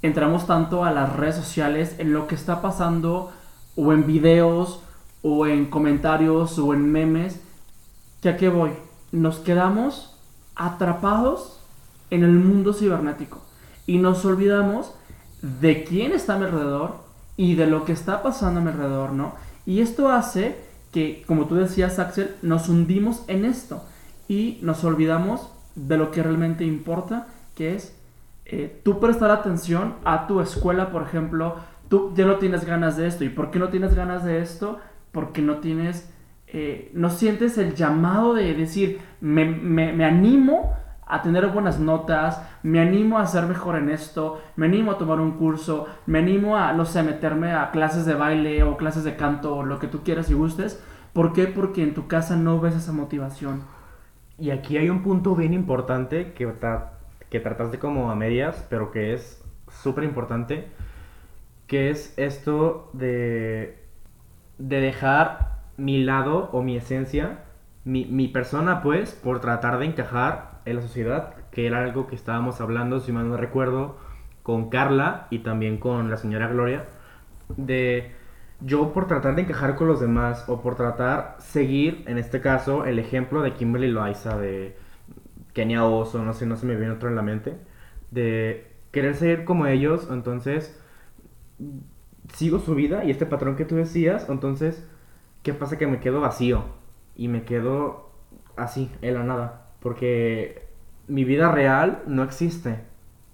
entramos 0.01 0.47
tanto 0.47 0.85
a 0.85 0.93
las 0.93 1.17
redes 1.17 1.35
sociales 1.35 1.97
en 1.99 2.13
lo 2.13 2.29
que 2.29 2.37
está 2.37 2.63
pasando 2.63 3.33
o 3.75 3.93
en 3.93 4.07
videos 4.07 4.81
o 5.23 5.49
en 5.49 5.67
comentarios 5.67 6.57
o 6.61 6.73
en 6.73 6.93
memes 6.93 7.41
que 8.23 8.29
a 8.29 8.37
qué 8.37 8.49
voy 8.49 8.71
nos 9.11 9.39
quedamos 9.39 10.17
atrapados 10.55 11.59
en 12.11 12.23
el 12.23 12.33
mundo 12.33 12.73
cibernético 12.73 13.43
y 13.87 13.99
nos 13.99 14.25
olvidamos 14.25 14.93
de 15.43 15.83
quién 15.83 16.13
está 16.13 16.35
a 16.35 16.39
mi 16.39 16.45
alrededor 16.45 16.99
y 17.37 17.57
de 17.57 17.67
lo 17.67 17.85
que 17.85 17.93
está 17.93 18.23
pasando 18.23 18.61
a 18.61 18.63
mi 18.63 18.71
alrededor, 18.71 19.13
¿no? 19.13 19.35
Y 19.67 19.81
esto 19.81 20.11
hace 20.11 20.59
que, 20.93 21.25
como 21.27 21.47
tú 21.47 21.57
decías, 21.57 21.99
Axel, 21.99 22.37
nos 22.43 22.69
hundimos 22.69 23.23
en 23.27 23.45
esto 23.45 23.85
y 24.29 24.59
nos 24.63 24.85
olvidamos 24.85 25.49
de 25.75 25.97
lo 25.97 26.11
que 26.11 26.23
realmente 26.23 26.65
importa, 26.65 27.27
que 27.55 27.75
es 27.77 27.97
eh, 28.47 28.81
tú 28.85 28.99
prestar 29.01 29.31
atención 29.31 29.95
a 30.05 30.27
tu 30.27 30.41
escuela, 30.41 30.91
por 30.91 31.03
ejemplo, 31.03 31.57
tú 31.89 32.13
ya 32.17 32.27
no 32.27 32.37
tienes 32.37 32.65
ganas 32.65 32.97
de 32.97 33.07
esto. 33.07 33.25
¿Y 33.25 33.29
por 33.29 33.51
qué 33.51 33.59
no 33.59 33.69
tienes 33.69 33.95
ganas 33.95 34.25
de 34.25 34.41
esto? 34.41 34.79
Porque 35.13 35.43
no 35.43 35.57
tienes, 35.59 36.11
eh, 36.49 36.91
no 36.95 37.11
sientes 37.11 37.59
el 37.59 37.75
llamado 37.75 38.35
de 38.35 38.55
decir, 38.55 39.01
me, 39.21 39.45
me- 39.45 39.93
me 39.93 40.05
animo 40.05 40.75
a 41.07 41.23
tener 41.23 41.49
buenas 41.49 41.81
notas, 41.81 42.41
me 42.63 42.81
animo 42.81 43.19
a 43.19 43.27
ser 43.27 43.47
mejor 43.47 43.77
en 43.77 43.91
esto, 43.91 44.41
me 44.57 44.67
animo 44.67 44.93
a 44.93 44.99
tomar 44.99 45.21
un 45.21 45.33
curso, 45.33 45.87
me 46.07 46.21
animo 46.21 46.57
a, 46.57 46.73
no 46.73 46.85
sé, 46.85 47.03
meterme 47.03 47.53
a 47.53 47.71
clases 47.73 48.07
de 48.07 48.15
baile 48.15 48.63
o 48.63 48.77
clases 48.77 49.03
de 49.05 49.17
canto 49.17 49.57
o 49.57 49.65
lo 49.65 49.79
que 49.81 49.89
tú 49.89 50.03
quieras 50.05 50.31
y 50.31 50.35
gustes. 50.35 50.81
¿Por 51.13 51.33
qué? 51.33 51.47
Porque 51.47 51.83
en 51.83 51.95
tu 51.95 52.07
casa 52.07 52.37
no 52.37 52.61
ves 52.61 52.77
esa 52.77 52.93
motivación. 52.93 53.63
Y 54.41 54.51
aquí 54.51 54.77
hay 54.79 54.89
un 54.91 55.03
punto 55.03 55.37
bien 55.37 55.53
importante 55.55 56.33
que, 56.33 56.49
tra- 56.49 56.91
que 57.31 57.41
trataste 57.41 57.79
como 57.79 58.11
a 58.11 58.15
medias, 58.15 58.67
pero 58.71 58.91
que 58.91 59.13
es 59.15 59.45
súper 59.71 60.05
importante, 60.05 60.69
que 61.67 61.91
es 61.91 62.15
esto 62.19 62.91
de, 62.93 63.79
de 64.59 64.81
dejar 64.81 65.61
mi 65.77 66.03
lado 66.05 66.51
o 66.53 66.63
mi 66.63 66.77
esencia, 66.77 67.41
mi, 67.85 68.07
mi 68.07 68.29
persona 68.29 68.83
pues, 68.83 69.13
por 69.13 69.41
tratar 69.41 69.79
de 69.79 69.87
encajar 69.87 70.61
en 70.67 70.77
la 70.77 70.83
sociedad, 70.83 71.35
que 71.53 71.67
era 71.67 71.83
algo 71.85 72.07
que 72.09 72.17
estábamos 72.17 72.61
hablando, 72.61 73.01
si 73.01 73.13
mal 73.13 73.29
no 73.29 73.37
recuerdo, 73.37 73.97
con 74.43 74.71
Carla 74.71 75.27
y 75.31 75.41
también 75.41 75.79
con 75.79 76.11
la 76.11 76.17
señora 76.17 76.49
Gloria, 76.49 76.87
de 77.57 78.13
yo 78.61 78.93
por 78.93 79.07
tratar 79.07 79.35
de 79.37 79.43
encajar 79.43 79.77
con 79.77 79.89
los 79.89 80.01
demás 80.01 80.45
o 80.49 80.61
por 80.61 80.77
tratar 80.77 81.37
seguir, 81.39 82.05
en 82.07 82.19
este 82.19 82.41
caso, 82.41 82.85
el 82.85 82.99
ejemplo 82.99 83.43
de 83.43 83.55
Kimberly 83.55 83.89
Loaiza, 83.89 84.37
de 84.39 84.77
Kenia 85.53 85.85
Oso, 85.85 86.23
no 86.23 86.33
sé, 86.33 86.47
no 86.47 86.57
se 86.57 86.67
me 86.67 86.77
viene 86.77 86.93
otro 86.93 87.09
en 87.09 87.17
la 87.17 87.23
mente, 87.23 87.57
de 88.11 88.67
querer 88.93 89.15
seguir 89.15 89.45
como 89.45 89.67
ellos, 89.67 90.09
entonces 90.11 90.79
sigo 92.35 92.59
su 92.59 92.75
vida 92.75 93.05
y 93.05 93.11
este 93.11 93.27
patrón 93.27 93.57
que 93.57 93.65
tú 93.65 93.77
decías, 93.77 94.29
entonces, 94.29 94.87
¿qué 95.43 95.55
pasa? 95.55 95.79
Que 95.79 95.87
me 95.87 96.01
quedo 96.01 96.21
vacío 96.21 96.65
y 97.17 97.29
me 97.29 97.45
quedo 97.45 98.11
así, 98.57 98.91
en 99.03 99.15
la 99.15 99.25
nada, 99.25 99.73
porque 99.81 100.69
mi 101.09 101.25
vida 101.25 101.51
real 101.51 102.03
no 102.07 102.23
existe. 102.23 102.81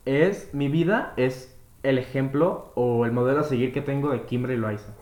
Es, 0.05 0.55
mi 0.55 0.69
vida 0.69 1.15
es 1.17 1.59
el 1.83 1.99
ejemplo 1.99 2.73
o 2.75 3.05
el 3.05 3.13
modelo 3.13 3.41
a 3.41 3.45
seguir 3.45 3.73
que 3.73 3.83
tengo 3.83 4.11
de 4.11 4.23
Kimberly 4.23 4.57
Loaiza. 4.57 4.95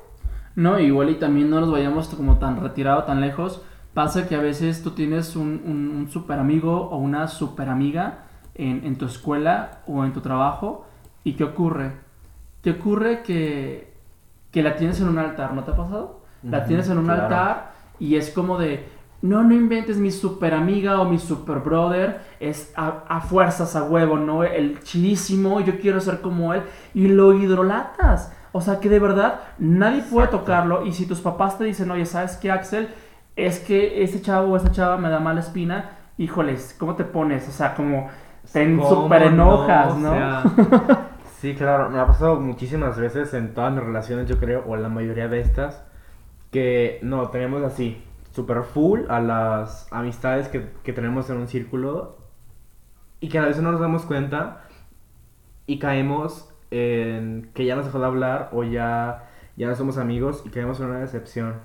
No, 0.57 0.79
igual 0.79 1.11
y 1.11 1.15
también 1.17 1.51
no 1.51 1.61
nos 1.61 1.71
vayamos 1.71 2.09
como 2.09 2.39
tan 2.39 2.61
retirado, 2.61 3.05
tan 3.05 3.21
lejos. 3.21 3.63
Pasa 3.93 4.29
que 4.29 4.35
a 4.35 4.41
veces 4.41 4.83
tú 4.83 4.93
tienes 4.93 5.37
un, 5.37 5.63
un, 5.67 6.09
super 6.11 6.39
amigo 6.39 6.89
o 6.91 6.97
una 6.97 7.29
super 7.29 7.69
amiga 7.69 8.25
en, 8.55 8.85
en, 8.85 8.97
tu 8.97 9.07
escuela 9.07 9.83
o 9.87 10.05
en 10.05 10.13
tu 10.13 10.21
trabajo. 10.21 10.87
¿Y 11.23 11.35
qué 11.35 11.45
ocurre? 11.45 11.93
Te 12.61 12.73
ocurre 12.73 13.23
que, 13.23 13.95
que 14.51 14.63
la 14.63 14.77
tienes 14.77 15.01
en 15.01 15.09
un 15.09 15.19
altar, 15.19 15.55
¿no 15.55 15.65
te 15.65 15.73
ha 15.73 15.77
pasado? 15.77 16.21
La 16.43 16.65
tienes 16.67 16.89
en 16.91 16.99
un 16.99 17.09
altar 17.09 17.73
y 17.99 18.17
es 18.17 18.31
como 18.31 18.59
de, 18.59 18.87
no, 19.23 19.43
no 19.43 19.55
inventes 19.55 19.97
mi 19.97 20.11
super 20.11 20.53
amiga 20.53 21.01
o 21.01 21.07
mi 21.07 21.19
super 21.19 21.61
brother, 21.61 22.21
es 22.41 22.73
a, 22.77 23.05
a, 23.09 23.21
fuerzas, 23.23 23.75
a 23.77 23.85
huevo, 23.85 24.19
¿no? 24.19 24.45
El 24.45 24.81
chidísimo, 24.83 25.61
yo 25.61 25.81
quiero 25.81 26.01
ser 26.01 26.21
como 26.21 26.53
él, 26.53 26.63
y 26.93 27.09
lo 27.09 27.33
hidrolatas. 27.33 28.33
O 28.57 28.61
sea 28.61 28.79
que 28.79 28.89
de 28.89 29.01
verdad 29.01 29.41
nadie 29.59 30.01
puede 30.03 30.29
tocarlo. 30.29 30.87
Y 30.87 30.93
si 30.93 31.07
tus 31.07 31.21
papás 31.21 31.59
te 31.59 31.65
dicen, 31.65 31.91
oye, 31.91 32.07
¿sabes 32.07 32.37
qué, 32.37 32.53
Axel? 32.53 32.89
Es 33.35 33.59
que 33.59 34.05
ese 34.05 34.23
chavo 34.23 34.53
o 34.53 34.57
esa 34.57 34.71
chava 34.71 34.97
me 34.97 35.11
da 35.11 35.19
mala 35.19 35.41
espina. 35.41 35.91
Híjoles, 36.19 36.77
¿cómo 36.79 36.95
te 36.95 37.03
pones? 37.03 37.49
O 37.49 37.51
sea, 37.51 37.75
como 37.75 38.09
te 38.53 38.79
súper 38.81 39.23
enojas, 39.25 39.97
¿no? 39.97 40.15
sí, 41.41 41.57
claro. 41.57 41.91
Me 41.91 41.99
ha 41.99 42.07
pasado 42.07 42.39
muchísimas 42.39 42.97
veces 42.97 43.35
en 43.35 43.55
todas 43.55 43.73
mis 43.73 43.83
relaciones, 43.83 44.29
yo 44.29 44.39
creo, 44.39 44.63
o 44.69 44.77
en 44.77 44.85
la 44.85 44.89
mayoría 44.89 45.27
de 45.27 45.41
estas, 45.41 45.85
que 46.53 47.01
no, 47.03 47.31
tenemos 47.31 47.65
así, 47.65 48.05
súper 48.31 48.63
full 48.63 49.01
a 49.09 49.19
las 49.19 49.93
amistades 49.93 50.47
que, 50.47 50.71
que 50.85 50.93
tenemos 50.93 51.29
en 51.29 51.39
un 51.39 51.49
círculo 51.49 52.19
y 53.19 53.31
que 53.31 53.39
a 53.39 53.47
veces 53.47 53.65
no 53.65 53.73
nos 53.73 53.81
damos 53.81 54.05
cuenta 54.05 54.61
y 55.67 55.81
caemos 55.81 56.54
que 56.75 57.65
ya 57.65 57.77
nos 57.77 57.87
dejó 57.87 58.01
de 58.01 58.07
hablar 58.07 58.51
o 58.53 58.65
ya, 58.65 59.29
ya 59.57 59.69
no 59.69 59.77
somos 59.77 59.97
amigos 59.97 60.43
y 60.45 60.51
quedamos 60.51 60.81
en 60.81 60.87
una 60.87 60.99
decepción, 60.99 61.61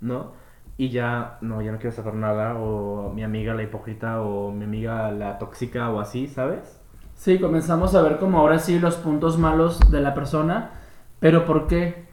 ¿no? 0.00 0.32
Y 0.76 0.90
ya, 0.90 1.38
no, 1.40 1.62
ya 1.62 1.72
no 1.72 1.78
quiero 1.78 1.94
saber 1.94 2.14
nada, 2.14 2.54
o 2.54 3.12
mi 3.12 3.24
amiga 3.24 3.54
la 3.54 3.64
hipócrita, 3.64 4.22
o 4.22 4.52
mi 4.52 4.64
amiga 4.64 5.10
la 5.10 5.38
tóxica, 5.38 5.90
o 5.90 6.00
así, 6.00 6.28
¿sabes? 6.28 6.80
Sí, 7.14 7.38
comenzamos 7.38 7.94
a 7.94 8.02
ver 8.02 8.18
como 8.18 8.38
ahora 8.38 8.58
sí 8.58 8.78
los 8.78 8.96
puntos 8.96 9.38
malos 9.38 9.80
de 9.90 10.00
la 10.00 10.14
persona, 10.14 10.70
pero 11.20 11.44
¿por 11.44 11.66
qué? 11.66 12.06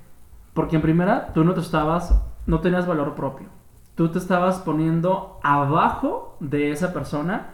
Porque 0.53 0.75
en 0.75 0.82
primera, 0.82 1.32
tú 1.34 1.44
no 1.44 1.53
te 1.53 1.62
estabas, 1.62 2.20
no 2.48 2.60
tenías 2.60 2.88
valor 2.88 3.15
propio. 3.15 3.48
Tú 3.96 4.12
te 4.12 4.18
estabas 4.18 4.60
poniendo 4.60 5.39
abajo 5.44 6.36
de 6.39 6.72
esa 6.72 6.94
persona 6.94 7.51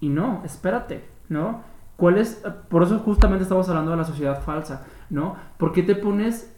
y 0.00 0.08
no, 0.08 0.42
espérate, 0.44 1.04
¿no? 1.28 1.62
¿Cuál 2.00 2.16
es? 2.16 2.42
Por 2.70 2.82
eso 2.82 2.98
justamente 3.00 3.42
estamos 3.42 3.68
hablando 3.68 3.90
de 3.90 3.98
la 3.98 4.04
sociedad 4.04 4.42
falsa, 4.42 4.86
¿no? 5.10 5.36
¿Por 5.58 5.72
qué 5.72 5.82
te 5.82 5.94
pones... 5.94 6.56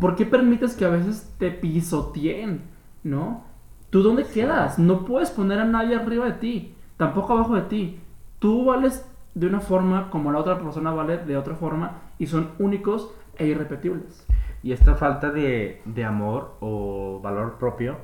¿Por 0.00 0.14
qué 0.14 0.24
permites 0.24 0.76
que 0.76 0.84
a 0.84 0.90
veces 0.90 1.34
te 1.40 1.50
pisoteen, 1.50 2.62
¿no? 3.02 3.42
¿Tú 3.90 4.04
dónde 4.04 4.24
quedas? 4.24 4.78
No 4.78 5.04
puedes 5.04 5.32
poner 5.32 5.58
a 5.58 5.64
nadie 5.64 5.96
arriba 5.96 6.24
de 6.26 6.34
ti, 6.34 6.76
tampoco 6.96 7.32
abajo 7.32 7.56
de 7.56 7.62
ti. 7.62 8.00
Tú 8.38 8.64
vales 8.66 9.04
de 9.34 9.48
una 9.48 9.58
forma 9.58 10.08
como 10.08 10.30
la 10.30 10.38
otra 10.38 10.56
persona 10.56 10.92
vale 10.92 11.18
de 11.18 11.36
otra 11.36 11.56
forma 11.56 11.98
y 12.20 12.28
son 12.28 12.50
únicos 12.60 13.10
e 13.36 13.46
irrepetibles. 13.48 14.24
Y 14.62 14.70
esta 14.70 14.94
falta 14.94 15.30
de, 15.30 15.82
de 15.84 16.04
amor 16.04 16.54
o 16.60 17.18
valor 17.20 17.58
propio 17.58 17.96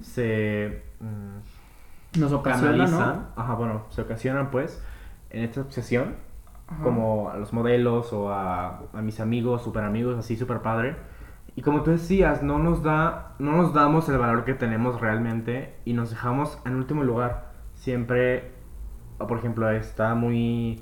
se... 0.00 0.82
Mm, 1.00 2.20
Nos 2.20 2.32
ocasiona, 2.32 2.86
¿no? 2.86 3.26
Ajá, 3.36 3.54
bueno, 3.54 3.82
se 3.90 4.00
ocasionan 4.00 4.50
pues 4.50 4.82
en 5.30 5.44
esta 5.44 5.60
obsesión, 5.60 6.16
como 6.82 7.30
a 7.30 7.38
los 7.38 7.52
modelos 7.52 8.12
o 8.12 8.30
a, 8.30 8.82
a 8.92 9.02
mis 9.02 9.20
amigos, 9.20 9.62
super 9.62 9.84
amigos, 9.84 10.18
así 10.18 10.36
super 10.36 10.60
padre. 10.60 10.96
Y 11.58 11.62
como 11.62 11.82
tú 11.82 11.90
decías, 11.90 12.42
no 12.42 12.60
nos, 12.60 12.84
da, 12.84 13.34
no 13.40 13.50
nos 13.50 13.74
damos 13.74 14.08
el 14.08 14.16
valor 14.16 14.44
que 14.44 14.54
tenemos 14.54 15.00
realmente 15.00 15.74
y 15.84 15.92
nos 15.92 16.10
dejamos 16.10 16.56
en 16.64 16.76
último 16.76 17.02
lugar. 17.02 17.50
Siempre, 17.74 18.52
por 19.18 19.38
ejemplo, 19.38 19.68
está 19.70 20.14
muy, 20.14 20.80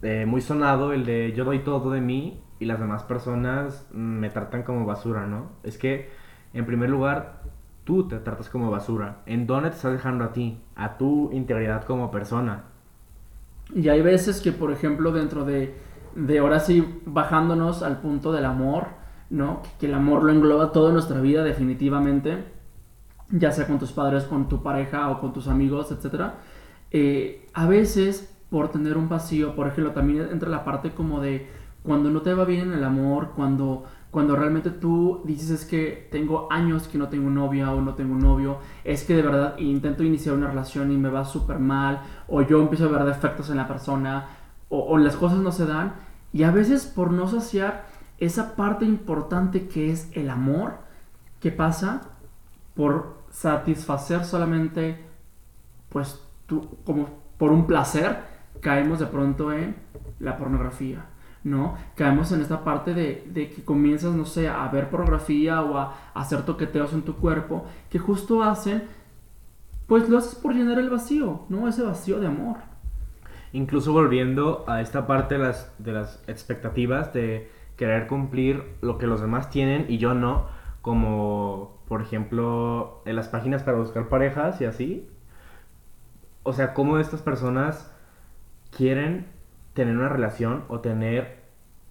eh, 0.00 0.24
muy 0.26 0.40
sonado 0.40 0.94
el 0.94 1.04
de 1.04 1.34
yo 1.36 1.44
doy 1.44 1.58
todo 1.58 1.90
de 1.90 2.00
mí 2.00 2.42
y 2.58 2.64
las 2.64 2.80
demás 2.80 3.02
personas 3.02 3.86
me 3.92 4.30
tratan 4.30 4.62
como 4.62 4.86
basura, 4.86 5.26
¿no? 5.26 5.50
Es 5.62 5.76
que, 5.76 6.08
en 6.54 6.64
primer 6.64 6.88
lugar, 6.88 7.42
tú 7.84 8.08
te 8.08 8.18
tratas 8.20 8.48
como 8.48 8.70
basura. 8.70 9.18
¿En 9.26 9.46
dónde 9.46 9.68
te 9.68 9.76
estás 9.76 9.92
dejando 9.92 10.24
a 10.24 10.32
ti? 10.32 10.62
A 10.76 10.96
tu 10.96 11.30
integridad 11.32 11.84
como 11.84 12.10
persona. 12.10 12.64
Y 13.74 13.88
hay 13.88 14.02
veces 14.02 14.40
que, 14.40 14.52
por 14.52 14.72
ejemplo, 14.72 15.12
dentro 15.12 15.44
de, 15.44 15.74
de 16.14 16.38
ahora 16.38 16.60
sí, 16.60 17.00
bajándonos 17.04 17.82
al 17.82 18.00
punto 18.00 18.32
del 18.32 18.44
amor, 18.44 18.88
¿no? 19.30 19.62
Que, 19.78 19.86
el 19.86 19.94
amor 19.94 20.24
lo 20.24 20.32
engloba 20.32 20.72
toda 20.72 20.92
nuestra 20.92 21.20
vida 21.20 21.44
definitivamente, 21.44 22.44
ya 23.30 23.52
sea 23.52 23.66
con 23.66 23.78
tus 23.78 23.92
padres, 23.92 24.24
con 24.24 24.48
tu 24.48 24.62
pareja 24.62 25.10
o 25.10 25.20
con 25.20 25.32
tus 25.32 25.48
amigos, 25.48 25.92
etc. 25.92 26.32
Eh, 26.90 27.46
a 27.52 27.66
veces, 27.66 28.34
por 28.50 28.70
tener 28.70 28.96
un 28.96 29.08
vacío, 29.08 29.54
por 29.54 29.68
ejemplo, 29.68 29.92
también 29.92 30.28
entra 30.32 30.48
la 30.48 30.64
parte 30.64 30.92
como 30.92 31.20
de 31.20 31.46
cuando 31.82 32.10
no 32.10 32.22
te 32.22 32.34
va 32.34 32.44
bien 32.44 32.68
en 32.68 32.72
el 32.72 32.84
amor, 32.84 33.32
cuando 33.36 33.84
cuando 34.10 34.36
realmente 34.36 34.70
tú 34.70 35.20
dices 35.24 35.50
es 35.50 35.64
que 35.66 36.08
tengo 36.10 36.50
años 36.50 36.88
que 36.88 36.96
no 36.96 37.08
tengo 37.08 37.28
novia 37.28 37.72
o 37.72 37.80
no 37.80 37.94
tengo 37.94 38.14
novio, 38.14 38.58
es 38.84 39.04
que 39.04 39.14
de 39.14 39.22
verdad 39.22 39.58
intento 39.58 40.02
iniciar 40.02 40.34
una 40.34 40.48
relación 40.48 40.90
y 40.90 40.96
me 40.96 41.10
va 41.10 41.24
súper 41.24 41.58
mal, 41.58 42.02
o 42.26 42.40
yo 42.42 42.60
empiezo 42.60 42.86
a 42.86 42.92
ver 42.92 43.04
defectos 43.04 43.50
en 43.50 43.56
la 43.56 43.68
persona, 43.68 44.28
o, 44.70 44.96
las 44.98 45.16
cosas 45.16 45.38
no 45.38 45.52
se 45.52 45.66
dan, 45.66 45.94
y 46.32 46.42
a 46.42 46.50
veces 46.50 46.86
por 46.86 47.12
no 47.12 47.28
saciar 47.28 47.86
esa 48.18 48.56
parte 48.56 48.84
importante 48.84 49.68
que 49.68 49.90
es 49.90 50.10
el 50.14 50.30
amor, 50.30 50.78
que 51.40 51.52
pasa 51.52 52.02
por 52.74 53.18
satisfacer 53.30 54.24
solamente, 54.24 55.04
pues 55.90 56.20
tú, 56.46 56.78
como 56.84 57.08
por 57.36 57.52
un 57.52 57.66
placer, 57.66 58.18
caemos 58.60 58.98
de 58.98 59.06
pronto 59.06 59.52
en 59.52 59.76
la 60.18 60.36
pornografía 60.36 61.06
¿no? 61.48 61.76
Caemos 61.94 62.32
en 62.32 62.40
esta 62.40 62.64
parte 62.64 62.94
de, 62.94 63.50
que 63.50 63.64
comienzas, 63.64 64.14
no 64.14 64.24
sé, 64.24 64.48
a 64.48 64.66
ver 64.68 64.90
pornografía 64.90 65.62
o 65.62 65.78
a, 65.78 66.10
hacer 66.14 66.44
toqueteos 66.44 66.92
en 66.92 67.02
tu 67.02 67.16
cuerpo, 67.16 67.64
que 67.90 67.98
justo 67.98 68.42
hacen, 68.42 68.84
pues 69.86 70.08
lo 70.08 70.18
haces 70.18 70.34
por 70.34 70.54
llenar 70.54 70.78
el 70.78 70.90
vacío, 70.90 71.42
¿no? 71.48 71.68
Ese 71.68 71.82
vacío 71.82 72.20
de 72.20 72.26
amor. 72.26 72.56
Incluso 73.52 73.92
volviendo 73.92 74.64
a 74.68 74.80
esta 74.82 75.06
parte 75.06 75.36
de 75.36 75.44
las, 75.44 75.72
de 75.78 75.92
las 75.92 76.22
expectativas 76.26 77.12
de 77.14 77.50
querer 77.76 78.06
cumplir 78.06 78.64
lo 78.82 78.98
que 78.98 79.06
los 79.06 79.20
demás 79.20 79.50
tienen 79.50 79.86
y 79.88 79.98
yo 79.98 80.12
no, 80.12 80.46
como 80.82 81.78
por 81.88 82.02
ejemplo 82.02 83.02
en 83.06 83.16
las 83.16 83.28
páginas 83.28 83.62
para 83.62 83.78
buscar 83.78 84.08
parejas 84.08 84.60
y 84.60 84.66
así. 84.66 85.08
O 86.42 86.52
sea, 86.52 86.74
cómo 86.74 86.98
estas 86.98 87.22
personas 87.22 87.90
quieren 88.76 89.37
tener 89.78 89.96
una 89.96 90.08
relación 90.08 90.64
o 90.66 90.80
tener 90.80 91.36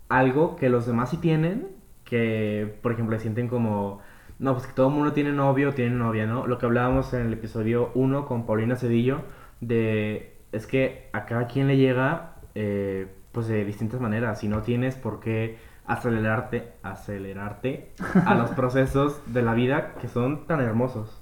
algo 0.09 0.57
que 0.57 0.67
los 0.67 0.85
demás 0.85 1.09
sí 1.09 1.15
tienen, 1.15 1.69
que 2.03 2.77
por 2.81 2.91
ejemplo 2.91 3.17
sienten 3.17 3.47
como, 3.47 4.01
no, 4.39 4.53
pues 4.53 4.67
que 4.67 4.73
todo 4.73 4.89
el 4.89 4.93
mundo 4.93 5.13
tiene 5.13 5.31
novio 5.31 5.69
o 5.69 5.71
tiene 5.71 5.95
novia, 5.95 6.25
¿no? 6.25 6.47
Lo 6.47 6.57
que 6.57 6.65
hablábamos 6.65 7.13
en 7.13 7.27
el 7.27 7.31
episodio 7.31 7.91
1 7.95 8.25
con 8.25 8.45
Paulina 8.45 8.75
Cedillo, 8.75 9.21
de, 9.61 10.35
es 10.51 10.67
que 10.67 11.07
a 11.13 11.25
cada 11.25 11.47
quien 11.47 11.69
le 11.69 11.77
llega, 11.77 12.33
eh, 12.55 13.07
pues 13.31 13.47
de 13.47 13.63
distintas 13.63 14.01
maneras, 14.01 14.41
si 14.41 14.49
no 14.49 14.63
tienes 14.63 14.95
por 14.95 15.21
qué 15.21 15.57
acelerarte, 15.85 16.73
acelerarte 16.83 17.93
a 18.25 18.35
los 18.35 18.49
procesos 18.59 19.21
de 19.27 19.43
la 19.43 19.53
vida 19.53 19.93
que 20.01 20.09
son 20.09 20.45
tan 20.45 20.59
hermosos. 20.59 21.21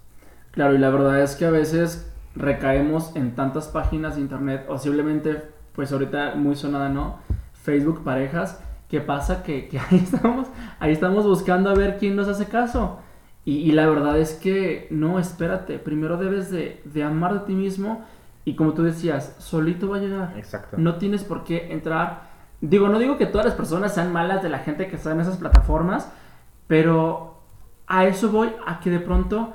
Claro, 0.49 0.73
y 0.73 0.79
la 0.79 0.89
verdad 0.89 1.21
es 1.21 1.35
que 1.35 1.45
a 1.45 1.51
veces 1.51 2.11
recaemos 2.35 3.15
en 3.15 3.35
tantas 3.35 3.67
páginas 3.67 4.15
de 4.15 4.21
internet 4.21 4.65
o 4.67 4.79
simplemente 4.79 5.53
pues 5.75 5.91
ahorita 5.91 6.35
muy 6.35 6.55
sonada, 6.55 6.89
¿no? 6.89 7.19
Facebook 7.53 8.03
parejas. 8.03 8.61
¿Qué 8.89 9.01
pasa? 9.01 9.43
Que, 9.43 9.69
ahí, 9.91 9.97
estamos, 9.97 10.47
ahí 10.79 10.91
estamos 10.91 11.25
buscando 11.25 11.69
a 11.69 11.73
ver 11.73 11.97
quién 11.97 12.15
nos 12.15 12.27
hace 12.27 12.45
caso. 12.45 12.99
Y, 13.43 13.71
la 13.73 13.85
verdad 13.85 14.17
es 14.17 14.33
que 14.33 14.87
no, 14.89 15.19
espérate. 15.19 15.77
Primero 15.77 16.17
debes 16.17 16.49
de, 16.49 16.81
de 16.83 17.03
amar 17.03 17.33
de 17.33 17.39
ti 17.41 17.53
mismo. 17.53 18.03
Y 18.43 18.55
como 18.55 18.73
tú 18.73 18.81
decías, 18.81 19.35
solito 19.37 19.89
va 19.89 19.97
a 19.97 19.99
llegar. 19.99 20.33
Exacto. 20.35 20.77
No 20.79 20.95
tienes 20.95 21.23
por 21.23 21.43
qué 21.43 21.71
entrar 21.71 22.35
Digo, 22.61 22.89
no 22.89 22.99
digo 22.99 23.17
que 23.17 23.25
todas 23.25 23.45
las 23.45 23.55
personas 23.55 23.93
sean 23.93 24.11
malas 24.11 24.41
de 24.41 24.49
la 24.49 24.59
gente 24.59 24.87
que 24.87 24.95
está 24.95 25.11
en 25.11 25.19
esas 25.19 25.37
plataformas, 25.37 26.11
pero 26.67 27.41
a 27.85 28.05
eso 28.05 28.31
voy, 28.31 28.51
a 28.65 28.79
que 28.79 28.89
de 28.89 28.99
pronto 28.99 29.53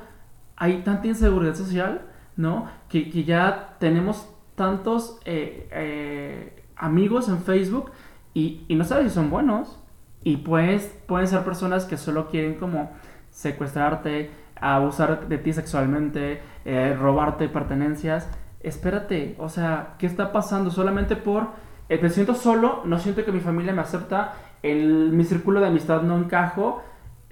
hay 0.57 0.83
tanta 0.83 1.09
inseguridad 1.09 1.55
social, 1.55 2.03
¿no? 2.37 2.69
Que, 2.89 3.11
que 3.11 3.25
ya 3.25 3.77
tenemos 3.79 4.29
tantos 4.61 5.19
eh, 5.25 5.67
eh, 5.73 6.63
amigos 6.77 7.31
en 7.31 7.39
Facebook 7.39 7.93
y, 8.35 8.67
y 8.69 8.75
no 8.75 8.85
sabes 8.85 9.09
si 9.09 9.15
son 9.15 9.31
buenos. 9.31 9.79
Y 10.23 10.37
pues 10.37 10.95
pueden 11.07 11.27
ser 11.27 11.45
personas 11.45 11.87
que 11.87 11.97
solo 11.97 12.29
quieren 12.29 12.57
como 12.57 12.91
secuestrarte, 13.31 14.31
abusar 14.61 15.29
de 15.29 15.39
ti 15.39 15.55
sexualmente, 15.55 16.43
eh, 16.67 16.95
robarte 17.01 17.49
pertenencias. 17.49 18.29
Espérate, 18.61 19.35
o 19.39 19.49
sea, 19.49 19.95
¿qué 19.99 20.05
está 20.07 20.31
pasando? 20.31 20.71
Solamente 20.71 21.17
por... 21.17 21.49
eh, 21.89 21.97
te 21.97 22.11
siento 22.11 22.35
solo, 22.35 22.83
no 22.85 22.99
siento 22.99 23.25
que 23.25 23.33
mi 23.33 23.41
familia 23.41 23.73
me 23.73 23.81
acepta, 23.81 24.35
el, 24.63 25.11
mi 25.13 25.25
círculo 25.25 25.61
de 25.61 25.69
amistad 25.69 26.03
no 26.03 26.19
encajo. 26.19 26.83